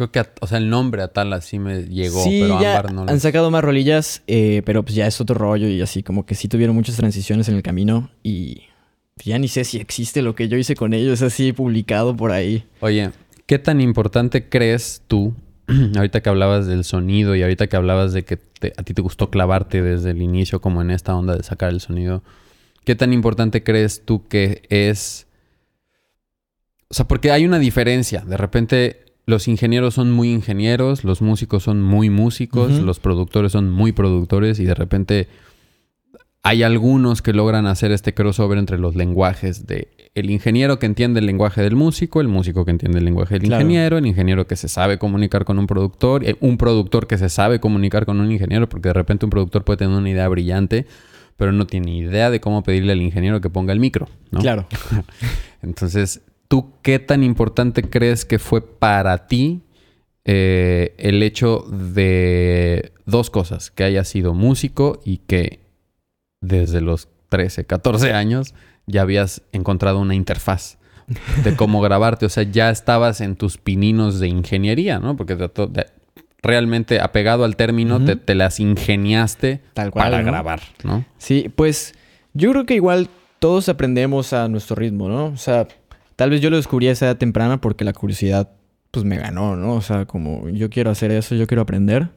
Creo 0.00 0.12
que, 0.12 0.24
o 0.40 0.46
sea, 0.46 0.56
el 0.56 0.70
nombre 0.70 1.02
Atala 1.02 1.42
sí 1.42 1.58
me 1.58 1.82
llegó, 1.82 2.24
sí, 2.24 2.38
pero 2.40 2.58
ya 2.58 2.78
Ámbar 2.78 2.94
no 2.94 3.04
lo... 3.04 3.10
han 3.10 3.20
sacado 3.20 3.50
más 3.50 3.62
rolillas, 3.62 4.22
eh, 4.28 4.62
pero 4.64 4.82
pues 4.82 4.94
ya 4.94 5.06
es 5.06 5.20
otro 5.20 5.34
rollo 5.34 5.68
y 5.68 5.82
así 5.82 6.02
como 6.02 6.24
que 6.24 6.34
sí 6.34 6.48
tuvieron 6.48 6.74
muchas 6.74 6.96
transiciones 6.96 7.50
en 7.50 7.56
el 7.56 7.62
camino 7.62 8.10
y 8.22 8.62
ya 9.22 9.38
ni 9.38 9.46
sé 9.48 9.62
si 9.64 9.76
existe 9.76 10.22
lo 10.22 10.34
que 10.34 10.48
yo 10.48 10.56
hice 10.56 10.74
con 10.74 10.94
ellos 10.94 11.20
así 11.20 11.52
publicado 11.52 12.16
por 12.16 12.32
ahí. 12.32 12.64
Oye, 12.80 13.10
¿qué 13.44 13.58
tan 13.58 13.82
importante 13.82 14.48
crees 14.48 15.02
tú, 15.06 15.34
ahorita 15.94 16.22
que 16.22 16.30
hablabas 16.30 16.66
del 16.66 16.84
sonido 16.84 17.36
y 17.36 17.42
ahorita 17.42 17.66
que 17.66 17.76
hablabas 17.76 18.14
de 18.14 18.24
que 18.24 18.38
te- 18.38 18.72
a 18.78 18.82
ti 18.82 18.94
te 18.94 19.02
gustó 19.02 19.28
clavarte 19.28 19.82
desde 19.82 20.12
el 20.12 20.22
inicio 20.22 20.62
como 20.62 20.80
en 20.80 20.90
esta 20.92 21.14
onda 21.14 21.36
de 21.36 21.42
sacar 21.42 21.68
el 21.68 21.80
sonido, 21.82 22.22
¿qué 22.86 22.94
tan 22.94 23.12
importante 23.12 23.62
crees 23.62 24.02
tú 24.06 24.26
que 24.28 24.62
es... 24.70 25.26
O 26.88 26.94
sea, 26.94 27.06
porque 27.06 27.32
hay 27.32 27.44
una 27.44 27.58
diferencia. 27.58 28.22
De 28.22 28.38
repente 28.38 29.09
los 29.30 29.48
ingenieros 29.48 29.94
son 29.94 30.10
muy 30.12 30.30
ingenieros, 30.30 31.04
los 31.04 31.22
músicos 31.22 31.62
son 31.62 31.80
muy 31.80 32.10
músicos, 32.10 32.72
los 32.80 33.00
productores 33.00 33.52
son 33.52 33.70
muy 33.70 33.92
productores 33.92 34.58
y 34.60 34.64
de 34.66 34.74
repente 34.74 35.28
hay 36.42 36.62
algunos 36.62 37.20
que 37.22 37.32
logran 37.34 37.66
hacer 37.66 37.92
este 37.92 38.14
crossover 38.14 38.58
entre 38.58 38.78
los 38.78 38.96
lenguajes 38.96 39.66
de 39.66 39.88
el 40.14 40.30
ingeniero 40.30 40.78
que 40.78 40.86
entiende 40.86 41.20
el 41.20 41.26
lenguaje 41.26 41.62
del 41.62 41.76
músico, 41.76 42.20
el 42.20 42.28
músico 42.28 42.64
que 42.64 42.70
entiende 42.72 42.98
el 42.98 43.04
lenguaje 43.04 43.34
del 43.38 43.44
Claro. 43.48 43.62
ingeniero, 43.62 43.98
el 43.98 44.06
ingeniero 44.06 44.46
que 44.46 44.56
se 44.56 44.68
sabe 44.68 44.98
comunicar 44.98 45.44
con 45.44 45.58
un 45.58 45.66
productor, 45.66 46.24
eh, 46.24 46.36
un 46.40 46.56
productor 46.56 47.06
que 47.06 47.16
se 47.18 47.28
sabe 47.28 47.60
comunicar 47.60 48.06
con 48.06 48.20
un 48.20 48.32
ingeniero, 48.32 48.68
porque 48.68 48.88
de 48.88 48.94
repente 48.94 49.26
un 49.26 49.30
productor 49.30 49.64
puede 49.64 49.76
tener 49.76 49.96
una 49.96 50.10
idea 50.10 50.26
brillante, 50.28 50.86
pero 51.36 51.52
no 51.52 51.66
tiene 51.66 51.96
idea 51.96 52.28
de 52.30 52.40
cómo 52.40 52.62
pedirle 52.62 52.92
al 52.92 53.00
ingeniero 53.02 53.40
que 53.40 53.50
ponga 53.50 53.72
el 53.72 53.78
micro, 53.80 54.08
¿no? 54.30 54.40
Claro. 54.40 54.66
Entonces, 55.62 56.22
¿tú 56.50 56.72
qué 56.82 56.98
tan 56.98 57.22
importante 57.22 57.88
crees 57.88 58.24
que 58.24 58.40
fue 58.40 58.60
para 58.60 59.28
ti 59.28 59.62
eh, 60.24 60.96
el 60.98 61.22
hecho 61.22 61.64
de 61.70 62.92
dos 63.06 63.30
cosas? 63.30 63.70
Que 63.70 63.84
hayas 63.84 64.08
sido 64.08 64.34
músico 64.34 65.00
y 65.04 65.18
que 65.18 65.60
desde 66.42 66.80
los 66.80 67.08
13, 67.28 67.66
14 67.66 68.12
años 68.14 68.52
ya 68.86 69.02
habías 69.02 69.42
encontrado 69.52 70.00
una 70.00 70.16
interfaz 70.16 70.78
de 71.44 71.54
cómo 71.54 71.80
grabarte. 71.82 72.26
O 72.26 72.28
sea, 72.28 72.42
ya 72.42 72.70
estabas 72.70 73.20
en 73.20 73.36
tus 73.36 73.56
pininos 73.56 74.18
de 74.18 74.26
ingeniería, 74.26 74.98
¿no? 74.98 75.16
Porque 75.16 75.38
realmente 76.42 77.00
apegado 77.00 77.44
al 77.44 77.54
término, 77.54 78.04
te 78.04 78.34
las 78.34 78.58
ingeniaste 78.58 79.60
Tal 79.74 79.92
cual, 79.92 80.10
para 80.10 80.22
¿no? 80.22 80.26
grabar, 80.32 80.62
¿no? 80.82 81.04
Sí, 81.16 81.48
pues 81.54 81.94
yo 82.34 82.50
creo 82.50 82.66
que 82.66 82.74
igual 82.74 83.08
todos 83.38 83.68
aprendemos 83.68 84.32
a 84.32 84.48
nuestro 84.48 84.74
ritmo, 84.74 85.08
¿no? 85.08 85.26
O 85.26 85.36
sea, 85.36 85.68
tal 86.20 86.28
vez 86.28 86.42
yo 86.42 86.50
lo 86.50 86.58
descubrí 86.58 86.86
a 86.86 86.92
esa 86.92 87.06
edad 87.06 87.16
temprana 87.16 87.62
porque 87.62 87.82
la 87.82 87.94
curiosidad 87.94 88.50
pues 88.90 89.06
me 89.06 89.16
ganó, 89.16 89.56
¿no? 89.56 89.72
O 89.72 89.80
sea, 89.80 90.04
como 90.04 90.50
yo 90.50 90.68
quiero 90.68 90.90
hacer 90.90 91.10
eso, 91.12 91.34
yo 91.34 91.46
quiero 91.46 91.62
aprender. 91.62 92.10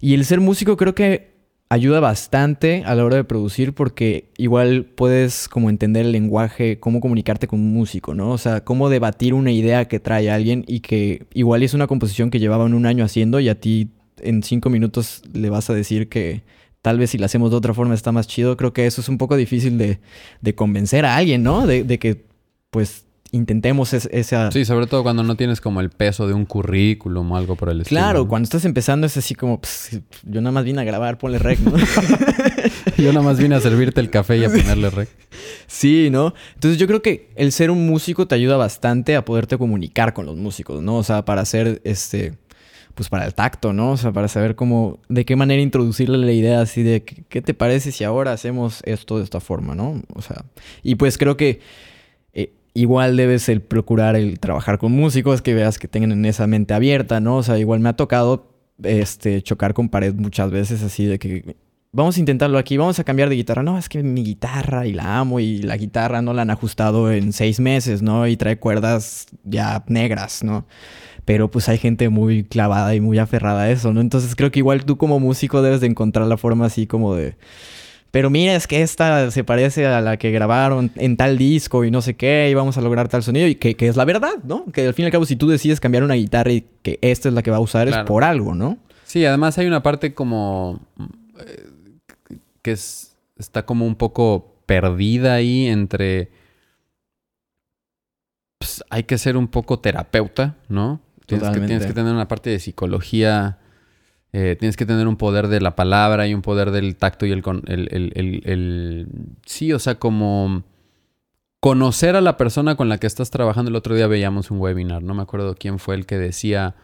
Y 0.00 0.14
el 0.14 0.24
ser 0.24 0.40
músico 0.40 0.78
creo 0.78 0.94
que 0.94 1.34
ayuda 1.68 2.00
bastante 2.00 2.84
a 2.86 2.94
la 2.94 3.04
hora 3.04 3.16
de 3.16 3.24
producir 3.24 3.74
porque 3.74 4.30
igual 4.38 4.86
puedes 4.86 5.46
como 5.50 5.68
entender 5.68 6.06
el 6.06 6.12
lenguaje, 6.12 6.80
cómo 6.80 7.02
comunicarte 7.02 7.46
con 7.46 7.60
un 7.60 7.74
músico, 7.74 8.14
¿no? 8.14 8.30
O 8.30 8.38
sea, 8.38 8.64
cómo 8.64 8.88
debatir 8.88 9.34
una 9.34 9.52
idea 9.52 9.88
que 9.88 10.00
trae 10.00 10.30
alguien 10.30 10.64
y 10.66 10.80
que 10.80 11.26
igual 11.34 11.62
es 11.62 11.74
una 11.74 11.86
composición 11.86 12.30
que 12.30 12.40
llevaban 12.40 12.72
un 12.72 12.86
año 12.86 13.04
haciendo 13.04 13.40
y 13.40 13.50
a 13.50 13.60
ti 13.60 13.90
en 14.22 14.42
cinco 14.42 14.70
minutos 14.70 15.20
le 15.34 15.50
vas 15.50 15.68
a 15.68 15.74
decir 15.74 16.08
que 16.08 16.44
tal 16.80 16.98
vez 16.98 17.10
si 17.10 17.18
la 17.18 17.26
hacemos 17.26 17.50
de 17.50 17.58
otra 17.58 17.74
forma 17.74 17.92
está 17.92 18.10
más 18.10 18.26
chido. 18.26 18.56
Creo 18.56 18.72
que 18.72 18.86
eso 18.86 19.02
es 19.02 19.10
un 19.10 19.18
poco 19.18 19.36
difícil 19.36 19.76
de, 19.76 20.00
de 20.40 20.54
convencer 20.54 21.04
a 21.04 21.16
alguien, 21.16 21.42
¿no? 21.42 21.66
De, 21.66 21.84
de 21.84 21.98
que 21.98 22.24
pues 22.70 23.03
intentemos 23.34 23.92
es- 23.92 24.08
esa... 24.12 24.50
Sí, 24.50 24.64
sobre 24.64 24.86
todo 24.86 25.02
cuando 25.02 25.22
no 25.22 25.36
tienes 25.36 25.60
como 25.60 25.80
el 25.80 25.90
peso 25.90 26.26
de 26.26 26.34
un 26.34 26.44
currículum 26.44 27.30
o 27.32 27.36
algo 27.36 27.56
por 27.56 27.68
el 27.70 27.80
estilo. 27.80 28.00
Claro, 28.00 28.18
¿no? 28.20 28.28
cuando 28.28 28.44
estás 28.44 28.64
empezando 28.64 29.06
es 29.06 29.16
así 29.16 29.34
como, 29.34 29.60
"Pss, 29.60 30.00
yo 30.24 30.40
nada 30.40 30.52
más 30.52 30.64
vine 30.64 30.80
a 30.80 30.84
grabar, 30.84 31.18
ponle 31.18 31.38
rec, 31.38 31.58
¿no? 31.60 31.72
Yo 32.96 33.12
nada 33.12 33.22
más 33.24 33.38
vine 33.38 33.54
a 33.56 33.60
servirte 33.60 34.00
el 34.00 34.08
café 34.08 34.38
y 34.38 34.44
a 34.44 34.48
ponerle 34.48 34.88
rec. 34.88 35.08
Sí, 35.66 36.08
¿no? 36.10 36.32
Entonces 36.54 36.78
yo 36.78 36.86
creo 36.86 37.02
que 37.02 37.30
el 37.34 37.50
ser 37.50 37.70
un 37.70 37.86
músico 37.86 38.26
te 38.28 38.34
ayuda 38.36 38.56
bastante 38.56 39.16
a 39.16 39.24
poderte 39.24 39.58
comunicar 39.58 40.12
con 40.14 40.26
los 40.26 40.36
músicos, 40.36 40.80
¿no? 40.82 40.96
O 40.96 41.02
sea, 41.02 41.24
para 41.24 41.42
hacer 41.42 41.80
este, 41.84 42.34
pues 42.94 43.08
para 43.08 43.26
el 43.26 43.34
tacto, 43.34 43.72
¿no? 43.72 43.92
O 43.92 43.96
sea, 43.96 44.12
para 44.12 44.28
saber 44.28 44.54
cómo, 44.54 45.00
de 45.08 45.24
qué 45.24 45.34
manera 45.34 45.60
introducirle 45.60 46.18
la 46.18 46.32
idea 46.32 46.60
así 46.60 46.82
de, 46.82 47.02
¿qué, 47.04 47.42
te 47.42 47.52
parece 47.54 47.90
si 47.90 48.04
ahora 48.04 48.32
hacemos 48.32 48.80
esto 48.84 49.18
de 49.18 49.24
esta 49.24 49.40
forma, 49.40 49.74
¿no? 49.74 50.00
O 50.14 50.22
sea, 50.22 50.44
y 50.82 50.94
pues 50.94 51.18
creo 51.18 51.36
que 51.36 51.60
igual 52.74 53.16
debes 53.16 53.48
el 53.48 53.62
procurar 53.62 54.16
el 54.16 54.38
trabajar 54.40 54.78
con 54.78 54.92
músicos 54.92 55.40
que 55.40 55.54
veas 55.54 55.78
que 55.78 55.88
tengan 55.88 56.24
esa 56.24 56.46
mente 56.46 56.74
abierta, 56.74 57.20
¿no? 57.20 57.36
O 57.38 57.42
sea, 57.42 57.58
igual 57.58 57.80
me 57.80 57.88
ha 57.88 57.96
tocado 57.96 58.48
este, 58.82 59.40
chocar 59.42 59.72
con 59.72 59.88
pared 59.88 60.14
muchas 60.14 60.50
veces 60.50 60.82
así 60.82 61.06
de 61.06 61.18
que 61.18 61.56
vamos 61.92 62.16
a 62.16 62.20
intentarlo 62.20 62.58
aquí, 62.58 62.76
vamos 62.76 62.98
a 62.98 63.04
cambiar 63.04 63.28
de 63.28 63.36
guitarra. 63.36 63.62
No, 63.62 63.78
es 63.78 63.88
que 63.88 64.02
mi 64.02 64.24
guitarra 64.24 64.86
y 64.86 64.92
la 64.92 65.18
amo 65.20 65.40
y 65.40 65.58
la 65.62 65.76
guitarra 65.76 66.20
no 66.20 66.34
la 66.34 66.42
han 66.42 66.50
ajustado 66.50 67.10
en 67.12 67.32
seis 67.32 67.60
meses, 67.60 68.02
¿no? 68.02 68.26
Y 68.26 68.36
trae 68.36 68.58
cuerdas 68.58 69.26
ya 69.44 69.84
negras, 69.86 70.42
¿no? 70.42 70.66
Pero 71.24 71.50
pues 71.50 71.68
hay 71.68 71.78
gente 71.78 72.08
muy 72.08 72.44
clavada 72.44 72.94
y 72.94 73.00
muy 73.00 73.18
aferrada 73.18 73.62
a 73.62 73.70
eso, 73.70 73.92
¿no? 73.92 74.00
Entonces 74.00 74.34
creo 74.34 74.50
que 74.50 74.58
igual 74.58 74.84
tú 74.84 74.98
como 74.98 75.20
músico 75.20 75.62
debes 75.62 75.80
de 75.80 75.86
encontrar 75.86 76.26
la 76.26 76.36
forma 76.36 76.66
así 76.66 76.86
como 76.86 77.14
de... 77.14 77.36
Pero 78.14 78.30
mira, 78.30 78.54
es 78.54 78.68
que 78.68 78.80
esta 78.80 79.28
se 79.32 79.42
parece 79.42 79.86
a 79.88 80.00
la 80.00 80.16
que 80.18 80.30
grabaron 80.30 80.92
en 80.94 81.16
tal 81.16 81.36
disco 81.36 81.84
y 81.84 81.90
no 81.90 82.00
sé 82.00 82.14
qué, 82.14 82.46
y 82.48 82.54
vamos 82.54 82.78
a 82.78 82.80
lograr 82.80 83.08
tal 83.08 83.24
sonido, 83.24 83.48
y 83.48 83.56
que, 83.56 83.74
que 83.74 83.88
es 83.88 83.96
la 83.96 84.04
verdad, 84.04 84.34
¿no? 84.44 84.66
Que 84.66 84.86
al 84.86 84.94
fin 84.94 85.02
y 85.02 85.06
al 85.06 85.10
cabo, 85.10 85.26
si 85.26 85.34
tú 85.34 85.48
decides 85.48 85.80
cambiar 85.80 86.04
una 86.04 86.14
guitarra 86.14 86.52
y 86.52 86.64
que 86.82 87.00
esta 87.02 87.28
es 87.28 87.34
la 87.34 87.42
que 87.42 87.50
va 87.50 87.56
a 87.56 87.60
usar, 87.60 87.88
Claro. 87.88 88.04
es 88.04 88.06
por 88.06 88.22
algo, 88.22 88.54
¿no? 88.54 88.78
Sí, 89.02 89.26
además 89.26 89.58
hay 89.58 89.66
una 89.66 89.82
parte 89.82 90.14
como 90.14 90.80
eh, 91.44 91.66
que 92.62 92.70
es, 92.70 93.16
está 93.36 93.66
como 93.66 93.84
un 93.84 93.96
poco 93.96 94.54
perdida 94.64 95.34
ahí 95.34 95.66
entre 95.66 96.30
pues, 98.60 98.84
hay 98.90 99.02
que 99.02 99.18
ser 99.18 99.36
un 99.36 99.48
poco 99.48 99.80
terapeuta, 99.80 100.54
¿no? 100.68 101.00
Tienes 101.26 101.48
que, 101.48 101.60
tienes 101.62 101.84
que 101.84 101.92
tener 101.94 102.12
una 102.12 102.28
parte 102.28 102.50
de 102.50 102.60
psicología, 102.60 103.58
eh, 104.36 104.56
tienes 104.58 104.76
que 104.76 104.84
tener 104.84 105.06
un 105.06 105.16
poder 105.16 105.46
de 105.46 105.60
la 105.60 105.76
palabra 105.76 106.26
y 106.26 106.34
un 106.34 106.42
poder 106.42 106.72
del 106.72 106.96
tacto 106.96 107.24
y 107.24 107.30
el, 107.30 107.40
con- 107.42 107.62
el, 107.68 107.88
el- 107.92 108.12
el- 108.16 108.42
el- 108.44 109.06
sí, 109.46 109.72
o 109.72 109.78
sea, 109.78 109.94
como 109.94 110.64
conocer 111.60 112.16
a 112.16 112.20
la 112.20 112.36
persona 112.36 112.74
con 112.76 112.88
la 112.88 112.98
que 112.98 113.06
estás 113.06 113.30
trabajando. 113.30 113.68
El 113.70 113.76
otro 113.76 113.94
día 113.94 114.06
veíamos 114.08 114.50
un 114.50 114.58
webinar, 114.60 115.02
no 115.02 115.14
me 115.14 115.22
acuerdo 115.22 115.54
quién 115.54 115.78
fue 115.78 115.94
el 115.94 116.04
que 116.04 116.18
decía 116.18 116.74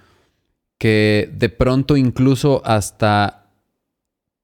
que 0.79 1.29
de 1.37 1.49
pronto 1.49 1.97
incluso 1.97 2.63
hasta 2.65 3.49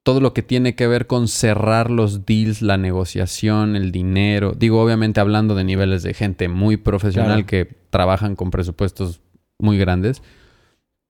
todo 0.02 0.20
lo 0.20 0.34
que 0.34 0.42
tiene 0.42 0.74
que 0.74 0.86
ver 0.86 1.06
con 1.06 1.26
cerrar 1.28 1.90
los 1.90 2.26
deals, 2.26 2.60
la 2.60 2.76
negociación, 2.76 3.76
el 3.76 3.90
dinero, 3.92 4.52
digo 4.56 4.82
obviamente 4.82 5.20
hablando 5.20 5.54
de 5.54 5.64
niveles 5.64 6.02
de 6.02 6.12
gente 6.12 6.48
muy 6.48 6.76
profesional 6.76 7.44
Claro. 7.44 7.46
que 7.46 7.76
trabajan 7.90 8.36
con 8.36 8.50
presupuestos 8.50 9.20
muy 9.58 9.78
grandes, 9.78 10.22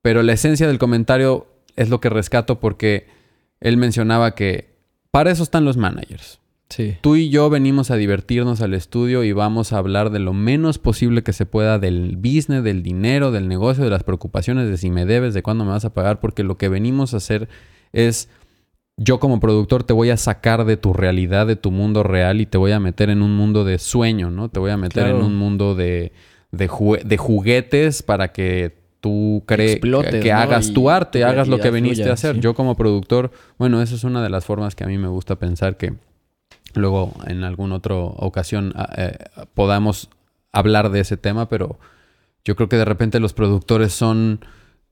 pero 0.03 0.23
la 0.23 0.33
esencia 0.35 0.67
del 0.69 0.79
comentario 0.79 1.47
es 1.77 1.89
lo 1.91 2.01
que 2.01 2.09
rescato 2.11 2.59
porque 2.61 3.07
él 3.61 3.77
mencionaba 3.77 4.35
que 4.35 4.75
para 5.11 5.31
eso 5.31 5.43
están 5.43 5.65
los 5.65 5.77
managers. 5.77 6.41
Sí. 6.69 6.97
Tú 7.01 7.15
y 7.15 7.29
yo 7.31 7.49
venimos 7.49 7.93
a 7.93 7.97
divertirnos 7.97 8.61
al 8.61 8.75
estudio 8.75 9.23
y 9.23 9.31
vamos 9.33 9.73
a 9.73 9.79
hablar 9.79 10.11
de 10.11 10.19
lo 10.19 10.33
menos 10.33 10.79
posible 10.79 11.23
que 11.23 11.33
se 11.33 11.47
pueda 11.47 11.79
del 11.79 12.17
business, 12.17 12.65
del 12.65 12.83
dinero, 12.83 13.31
del 13.31 13.47
negocio, 13.47 13.85
de 13.85 13.91
las 13.91 14.03
preocupaciones, 14.03 14.69
de 14.69 14.77
si 14.77 14.91
me 14.91 15.07
debes, 15.07 15.33
de 15.33 15.43
cuándo 15.45 15.65
me 15.65 15.71
vas 15.71 15.85
a 15.85 15.95
pagar, 15.95 16.19
porque 16.19 16.43
lo 16.43 16.59
que 16.59 16.69
venimos 16.69 17.15
a 17.15 17.19
hacer 17.19 17.49
es, 17.93 18.29
yo 18.97 19.21
como 19.21 19.39
productor 19.39 19.85
te 19.85 19.93
voy 19.93 20.11
a 20.11 20.17
sacar 20.17 20.65
de 20.65 20.77
tu 20.77 20.93
realidad, 20.93 21.47
de 21.47 21.55
tu 21.55 21.71
mundo 21.71 22.03
real 22.03 22.41
y 22.41 22.47
te 22.47 22.59
voy 22.59 22.73
a 22.73 22.81
meter 22.81 23.11
en 23.11 23.23
un 23.23 23.37
mundo 23.37 23.65
de 23.65 23.79
sueño, 23.79 24.31
¿no? 24.33 24.49
Te 24.49 24.59
voy 24.59 24.73
a 24.73 24.77
meter 24.77 25.05
Claro. 25.05 25.21
en 25.21 25.25
un 25.25 25.37
mundo 25.37 25.77
de, 25.77 26.11
de, 26.51 26.69
de 27.05 27.17
juguetes 27.17 28.03
para 28.03 28.33
que 28.33 28.75
tú 29.01 29.43
crees 29.47 29.81
que, 29.81 30.21
que 30.21 30.33
¿no? 30.33 30.39
hagas 30.39 30.69
Y 30.69 30.73
tu 30.73 30.91
arte, 30.91 31.25
hagas 31.25 31.49
lo 31.49 31.59
que 31.59 31.71
viniste 31.71 32.09
a 32.09 32.15
hacer. 32.15 32.37
sí. 32.37 32.41
Yo 32.41 32.55
como 32.55 32.77
productor, 32.77 33.31
bueno, 33.59 33.83
eso 33.83 33.95
es 33.95 34.05
una 34.05 34.23
de 34.23 34.31
las 34.31 34.45
formas 34.45 34.75
que 34.75 34.85
a 34.85 34.87
mí 34.87 34.99
me 34.99 35.09
gusta 35.09 35.37
pensar 35.37 35.77
que 35.77 35.95
luego 36.75 37.15
en 37.27 37.45
alguna 37.45 37.77
otra 37.77 37.95
ocasión 37.95 38.73
ah, 38.77 38.89
eh, 38.97 39.17
podamos 39.55 40.11
hablar 40.53 40.91
de 40.91 41.01
ese 41.01 41.17
tema, 41.17 41.49
pero 41.49 41.79
yo 42.45 42.57
creo 42.57 42.69
que 42.69 42.77
de 42.77 42.85
repente 42.85 43.21
los 43.21 43.33
productores 43.33 43.93
son 43.93 44.41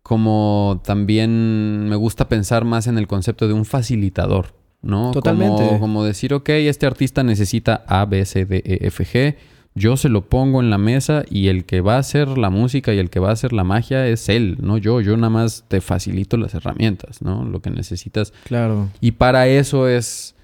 como 0.02 0.82
también 0.84 1.88
me 1.88 1.96
gusta 1.96 2.28
pensar 2.28 2.64
más 2.64 2.86
en 2.86 2.98
el 2.98 3.06
concepto 3.06 3.48
de 3.48 3.54
un 3.54 3.64
facilitador, 3.64 4.54
¿no? 4.82 5.12
Totalmente. 5.12 5.64
Como, 5.66 5.80
como 5.80 6.04
decir, 6.04 6.34
ok, 6.34 6.50
este 6.50 6.84
artista 6.86 7.22
necesita 7.22 7.84
A, 7.86 8.04
B, 8.04 8.24
C, 8.26 8.44
D, 8.44 8.62
E, 8.66 8.86
F, 8.88 9.04
G. 9.04 9.36
Yo 9.76 9.96
se 9.96 10.08
lo 10.08 10.28
pongo 10.28 10.60
en 10.60 10.70
la 10.70 10.78
mesa 10.78 11.24
y 11.28 11.48
el 11.48 11.64
que 11.64 11.80
va 11.80 11.96
a 11.96 11.98
hacer 11.98 12.38
la 12.38 12.48
música 12.50 12.94
y 12.94 12.98
el 12.98 13.10
que 13.10 13.18
va 13.18 13.30
a 13.30 13.32
hacer 13.32 13.52
la 13.52 13.64
magia 13.64 14.06
es 14.06 14.28
él, 14.28 14.56
no 14.60 14.78
yo. 14.78 15.00
Yo 15.00 15.16
nada 15.16 15.30
más 15.30 15.64
te 15.66 15.80
facilito 15.80 16.36
las 16.36 16.54
herramientas, 16.54 17.22
¿no? 17.22 17.44
Lo 17.44 17.60
que 17.60 17.70
necesitas 17.70 18.32
Claro. 18.44 18.88
y 19.00 19.12
para 19.12 19.48
eso 19.48 19.88
es 19.88 20.36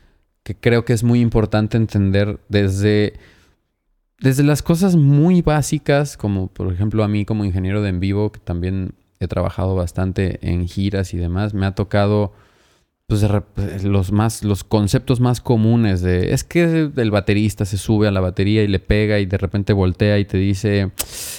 que 0.43 0.57
creo 0.57 0.85
que 0.85 0.95
es 0.95 1.05
muy 1.05 1.21
importante 1.21 1.77
entender 1.77 2.41
desde, 2.49 3.13
desde 4.19 4.43
las 4.43 4.63
cosas 4.63 4.97
muy 4.97 5.43
básicas, 5.43 6.17
como 6.17 6.49
por 6.49 6.73
ejemplo 6.73 7.05
a 7.05 7.09
mí 7.09 7.25
como 7.25 7.45
ingeniero 7.45 7.83
de 7.83 7.91
en 7.91 8.01
vivo, 8.01 8.33
que 8.33 8.41
también 8.41 8.95
he 9.21 9.29
trabajado 9.29 9.77
bastante 9.77 10.39
en 10.43 10.67
giras 10.67 11.15
y 11.15 11.19
demás, 11.19 11.55
me 11.55 11.67
ha 11.67 11.75
tocado 11.77 12.33
pues 13.11 13.83
los 13.83 14.13
más 14.13 14.45
los 14.45 14.63
conceptos 14.63 15.19
más 15.19 15.41
comunes 15.41 16.01
de 16.01 16.33
es 16.33 16.45
que 16.45 16.91
el 16.95 17.11
baterista 17.11 17.65
se 17.65 17.77
sube 17.77 18.07
a 18.07 18.13
la 18.13 18.21
batería 18.21 18.63
y 18.63 18.69
le 18.69 18.79
pega 18.79 19.19
y 19.19 19.27
de 19.27 19.37
repente 19.37 19.73
voltea 19.73 20.21
y 20.21 20.25
te 20.25 20.39
dice 20.39 20.93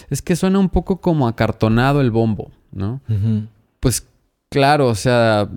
es 0.09 0.21
que 0.21 0.35
suena 0.35 0.59
un 0.59 0.67
poco 0.67 0.99
como 0.99 1.29
acartonado 1.29 2.01
el 2.01 2.11
bombo, 2.11 2.51
¿no? 2.73 2.99
Pues 3.79 4.05
claro, 4.49 4.87
o 4.87 4.95
sea, 4.95 5.49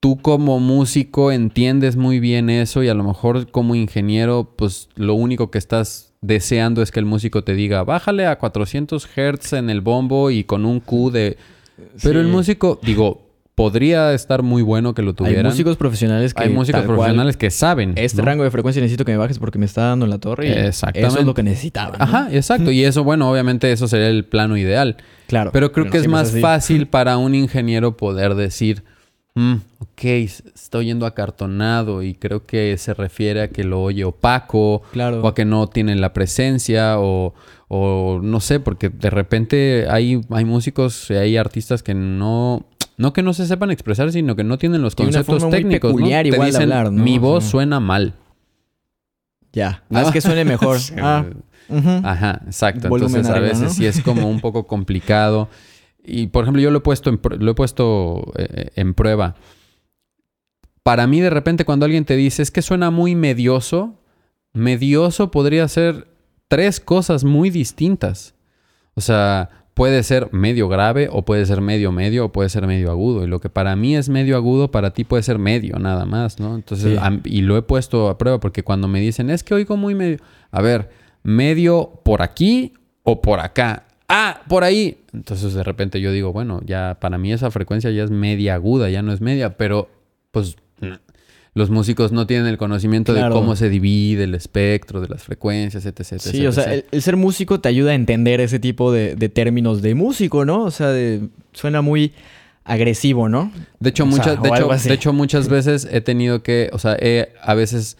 tú 0.00 0.16
como 0.16 0.58
músico 0.58 1.30
entiendes 1.30 1.96
muy 1.96 2.18
bien 2.18 2.48
eso 2.48 2.82
y 2.82 2.88
a 2.88 2.94
lo 2.94 3.04
mejor 3.04 3.50
como 3.50 3.74
ingeniero, 3.74 4.54
pues 4.56 4.88
lo 4.96 5.14
único 5.14 5.50
que 5.50 5.58
estás 5.58 6.14
deseando 6.22 6.80
es 6.80 6.90
que 6.90 7.00
el 7.00 7.06
músico 7.06 7.44
te 7.44 7.54
diga, 7.54 7.84
bájale 7.84 8.26
a 8.26 8.38
400 8.38 9.06
Hz 9.06 9.52
en 9.52 9.68
el 9.68 9.82
bombo 9.82 10.30
y 10.30 10.44
con 10.44 10.64
un 10.64 10.80
Q 10.80 11.10
de... 11.10 11.36
Pero 12.02 12.20
el 12.20 12.28
músico, 12.28 12.78
digo, 12.82 13.23
podría 13.54 14.12
estar 14.14 14.42
muy 14.42 14.62
bueno 14.62 14.94
que 14.94 15.02
lo 15.02 15.10
Hay 15.10 15.14
tuvieran. 15.14 15.46
músicos 15.46 15.76
profesionales 15.76 16.34
que 16.34 16.42
Hay 16.42 16.50
músicos 16.50 16.82
profesionales 16.82 17.36
que 17.36 17.50
saben. 17.50 17.92
Este 17.96 18.18
¿no? 18.18 18.24
rango 18.26 18.42
de 18.44 18.50
frecuencia 18.50 18.82
necesito 18.82 19.04
que 19.04 19.12
me 19.12 19.18
bajes 19.18 19.38
porque 19.38 19.58
me 19.58 19.66
está 19.66 19.82
dando 19.88 20.06
en 20.06 20.10
la 20.10 20.18
torre. 20.18 20.48
Y 20.48 20.52
Exactamente. 20.52 21.08
Eso 21.08 21.20
es 21.20 21.26
lo 21.26 21.34
que 21.34 21.42
necesitaba. 21.44 21.96
¿no? 21.96 22.04
Ajá, 22.04 22.28
exacto. 22.32 22.70
Y 22.72 22.84
eso, 22.84 23.04
bueno, 23.04 23.30
obviamente 23.30 23.70
eso 23.70 23.86
sería 23.88 24.08
el 24.08 24.24
plano 24.24 24.56
ideal. 24.56 24.96
Claro. 25.28 25.50
Pero 25.52 25.70
creo 25.72 25.88
que 25.90 25.98
es 25.98 26.08
más 26.08 26.32
fácil 26.40 26.86
para 26.88 27.16
un 27.16 27.34
ingeniero 27.34 27.96
poder 27.96 28.34
decir, 28.34 28.82
"Mm, 29.36 29.54
ok, 29.78 30.04
s- 30.04 30.42
estoy 30.54 30.86
yendo 30.86 31.06
acartonado 31.06 32.02
y 32.02 32.14
creo 32.14 32.46
que 32.46 32.76
se 32.78 32.92
refiere 32.94 33.42
a 33.42 33.48
que 33.48 33.62
lo 33.64 33.82
oye 33.82 34.04
opaco 34.04 34.82
Claro. 34.92 35.22
o 35.22 35.28
a 35.28 35.34
que 35.34 35.44
no 35.44 35.68
tiene 35.68 35.94
la 35.96 36.12
presencia 36.12 36.98
o, 36.98 37.34
o 37.68 38.20
no 38.22 38.40
sé, 38.40 38.60
porque 38.60 38.88
de 38.90 39.10
repente 39.10 39.86
hay, 39.88 40.20
hay 40.30 40.44
músicos 40.44 41.08
y 41.10 41.14
hay 41.14 41.36
artistas 41.36 41.82
que 41.84 41.94
no... 41.94 42.66
No 42.96 43.12
que 43.12 43.22
no 43.22 43.34
se 43.34 43.46
sepan 43.46 43.70
expresar, 43.70 44.12
sino 44.12 44.36
que 44.36 44.44
no 44.44 44.58
tienen 44.58 44.82
los 44.82 44.94
Tiene 44.94 45.10
una 45.10 45.24
conceptos 45.24 45.42
muy 45.44 45.50
técnicos. 45.50 45.90
¿no? 45.90 45.96
peculiar 45.96 46.22
Te 46.22 46.28
igual 46.28 46.40
de 46.40 46.46
dicen, 46.46 46.62
hablar, 46.62 46.92
¿no? 46.92 47.02
mi 47.02 47.18
voz 47.18 47.44
suena 47.44 47.80
mal. 47.80 48.14
Ya. 49.52 49.82
¿No? 49.88 49.98
Haz 49.98 50.12
que 50.12 50.20
suene 50.20 50.44
mejor. 50.44 50.78
Sí, 50.80 50.94
ah. 51.00 51.24
Ajá, 52.02 52.42
exacto. 52.44 52.90
Volumen 52.90 53.20
Entonces 53.20 53.36
a 53.36 53.40
veces 53.40 53.62
¿no? 53.62 53.70
sí 53.70 53.86
es 53.86 54.02
como 54.02 54.28
un 54.28 54.40
poco 54.40 54.66
complicado. 54.66 55.48
y 56.04 56.26
por 56.26 56.44
ejemplo 56.44 56.60
yo 56.60 56.70
lo 56.70 56.78
he 56.78 56.82
puesto 56.82 57.08
en, 57.08 57.18
lo 57.38 57.52
he 57.52 57.54
puesto 57.54 58.32
eh, 58.36 58.70
en 58.76 58.92
prueba. 58.92 59.34
Para 60.82 61.06
mí 61.06 61.22
de 61.22 61.30
repente 61.30 61.64
cuando 61.64 61.86
alguien 61.86 62.04
te 62.04 62.16
dice 62.16 62.42
es 62.42 62.50
que 62.50 62.60
suena 62.60 62.90
muy 62.90 63.14
medioso, 63.14 63.98
medioso 64.52 65.30
podría 65.30 65.66
ser 65.68 66.06
tres 66.48 66.80
cosas 66.80 67.24
muy 67.24 67.48
distintas. 67.48 68.34
O 68.94 69.00
sea, 69.00 69.63
puede 69.74 70.04
ser 70.04 70.32
medio 70.32 70.68
grave 70.68 71.08
o 71.10 71.24
puede 71.24 71.44
ser 71.46 71.60
medio 71.60 71.92
medio 71.92 72.26
o 72.26 72.32
puede 72.32 72.48
ser 72.48 72.66
medio 72.66 72.90
agudo. 72.90 73.24
Y 73.24 73.26
lo 73.26 73.40
que 73.40 73.50
para 73.50 73.76
mí 73.76 73.96
es 73.96 74.08
medio 74.08 74.36
agudo, 74.36 74.70
para 74.70 74.92
ti 74.92 75.04
puede 75.04 75.22
ser 75.22 75.38
medio 75.38 75.78
nada 75.78 76.06
más, 76.06 76.38
¿no? 76.38 76.54
Entonces, 76.54 76.98
y 77.24 77.42
lo 77.42 77.56
he 77.56 77.62
puesto 77.62 78.08
a 78.08 78.16
prueba 78.16 78.40
porque 78.40 78.62
cuando 78.62 78.88
me 78.88 79.00
dicen, 79.00 79.30
es 79.30 79.42
que 79.42 79.54
oigo 79.54 79.76
muy 79.76 79.94
medio, 79.94 80.18
a 80.50 80.62
ver, 80.62 80.90
medio 81.22 82.00
por 82.04 82.22
aquí 82.22 82.74
o 83.02 83.20
por 83.20 83.40
acá. 83.40 83.84
Ah, 84.08 84.42
por 84.48 84.62
ahí. 84.64 84.98
Entonces 85.12 85.54
de 85.54 85.62
repente 85.64 86.00
yo 86.00 86.12
digo, 86.12 86.32
bueno, 86.32 86.60
ya 86.64 86.98
para 87.00 87.18
mí 87.18 87.32
esa 87.32 87.50
frecuencia 87.50 87.90
ya 87.90 88.04
es 88.04 88.10
media 88.10 88.54
aguda, 88.54 88.90
ya 88.90 89.02
no 89.02 89.12
es 89.12 89.20
media, 89.20 89.56
pero 89.56 89.88
pues 90.30 90.56
los 91.54 91.70
músicos 91.70 92.10
no 92.10 92.26
tienen 92.26 92.46
el 92.46 92.58
conocimiento 92.58 93.14
de 93.14 93.28
cómo 93.30 93.54
se 93.54 93.68
divide 93.68 94.24
el 94.24 94.34
espectro 94.34 95.00
de 95.00 95.08
las 95.08 95.22
frecuencias, 95.22 95.86
etc. 95.86 96.00
etc 96.00 96.18
sí, 96.18 96.46
o 96.46 96.52
sea, 96.52 96.74
el, 96.74 97.02
ser 97.02 97.16
músico 97.16 97.60
te 97.60 97.68
ayuda 97.68 97.92
a 97.92 97.94
entender 97.94 98.40
ese 98.40 98.58
tipo 98.58 98.92
de, 98.92 99.16
términos 99.28 99.80
de 99.80 99.94
músico, 99.94 100.44
¿no? 100.44 100.64
O 100.64 100.70
sea, 100.72 100.92
suena 101.52 101.80
muy 101.80 102.12
agresivo, 102.64 103.28
¿no? 103.28 103.52
De 103.78 103.90
hecho, 103.90 104.04
muchas, 104.04 104.42
de, 104.42 104.48
hecho, 104.48 104.68
de 104.68 104.94
hecho, 104.94 105.12
muchas 105.12 105.48
veces 105.48 105.88
he 105.90 106.00
tenido 106.00 106.42
que, 106.42 106.70
o 106.72 106.78
sea, 106.78 106.96
a 107.42 107.54
veces 107.54 107.98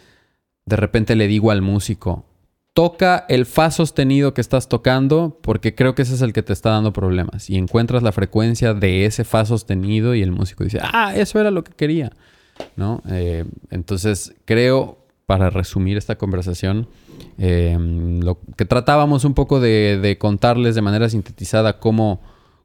de 0.66 0.76
repente 0.76 1.14
le 1.14 1.28
digo 1.28 1.50
al 1.50 1.62
músico, 1.62 2.24
toca 2.72 3.24
el 3.28 3.46
fa 3.46 3.70
sostenido 3.70 4.34
que 4.34 4.40
estás 4.40 4.68
tocando 4.68 5.38
porque 5.42 5.76
creo 5.76 5.94
que 5.94 6.02
ese 6.02 6.14
es 6.14 6.22
el 6.22 6.32
que 6.32 6.42
te 6.42 6.52
está 6.52 6.70
dando 6.70 6.92
problemas. 6.92 7.48
Y 7.48 7.56
encuentras 7.56 8.02
la 8.02 8.10
frecuencia 8.10 8.74
de 8.74 9.06
ese 9.06 9.24
fa 9.24 9.44
sostenido 9.46 10.14
y 10.14 10.22
el 10.22 10.32
músico 10.32 10.64
dice, 10.64 10.80
ah, 10.82 11.14
eso 11.14 11.38
era 11.38 11.52
lo 11.52 11.62
que 11.62 11.72
quería. 11.72 12.10
¿No? 12.76 13.02
Eh, 13.08 13.44
entonces, 13.70 14.34
creo, 14.44 14.98
para 15.26 15.50
resumir 15.50 15.96
esta 15.96 16.16
conversación, 16.16 16.88
eh, 17.38 17.76
lo 18.22 18.38
que 18.56 18.64
tratábamos 18.64 19.24
un 19.24 19.34
poco 19.34 19.60
de, 19.60 20.16
contarles 20.20 20.74
de 20.74 20.82
manera 20.82 21.08
sintetizada 21.08 21.78
cómo, 21.78 22.20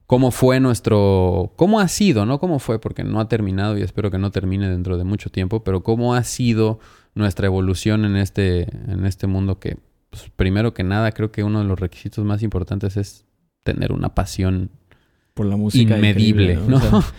cómo 0.06 0.30
fue 0.30 0.60
nuestro, 0.60 1.52
cómo 1.56 1.80
ha 1.80 1.88
sido, 1.88 2.26
no 2.26 2.38
cómo 2.38 2.58
fue, 2.58 2.80
porque 2.80 3.04
no 3.04 3.20
ha 3.20 3.28
terminado 3.28 3.78
y 3.78 3.82
espero 3.82 4.10
que 4.10 4.18
no 4.18 4.30
termine 4.30 4.68
dentro 4.68 4.98
de 4.98 5.04
mucho 5.04 5.30
tiempo, 5.30 5.64
pero 5.64 5.82
cómo 5.82 6.14
ha 6.14 6.22
sido 6.24 6.80
nuestra 7.14 7.46
evolución 7.46 8.04
en 8.04 8.16
este, 8.16 8.68
en 8.90 9.06
este 9.06 9.26
mundo 9.26 9.58
que, 9.58 9.78
pues, 10.10 10.30
primero 10.36 10.74
que 10.74 10.84
nada, 10.84 11.12
creo 11.12 11.32
que 11.32 11.44
uno 11.44 11.60
de 11.60 11.64
los 11.64 11.78
requisitos 11.78 12.24
más 12.24 12.42
importantes 12.42 12.96
es 12.96 13.24
tener 13.62 13.92
una 13.92 14.14
pasión 14.14 14.70
por 15.34 15.46
la 15.46 15.56
música 15.56 15.96
inmedible. 15.96 16.58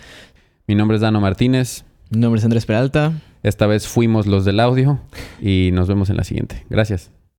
Mi 0.66 0.74
nombre 0.74 0.96
es 0.96 1.00
Dano 1.00 1.20
Martínez. 1.20 1.84
Mi 2.12 2.20
nombre 2.20 2.40
es 2.40 2.44
Andrés 2.44 2.66
Peralta. 2.66 3.14
Esta 3.42 3.66
vez 3.66 3.88
fuimos 3.88 4.26
los 4.26 4.44
del 4.44 4.60
audio 4.60 5.00
y 5.40 5.70
nos 5.72 5.88
vemos 5.88 6.10
en 6.10 6.18
la 6.18 6.24
siguiente. 6.24 6.66
Gracias. 6.68 7.10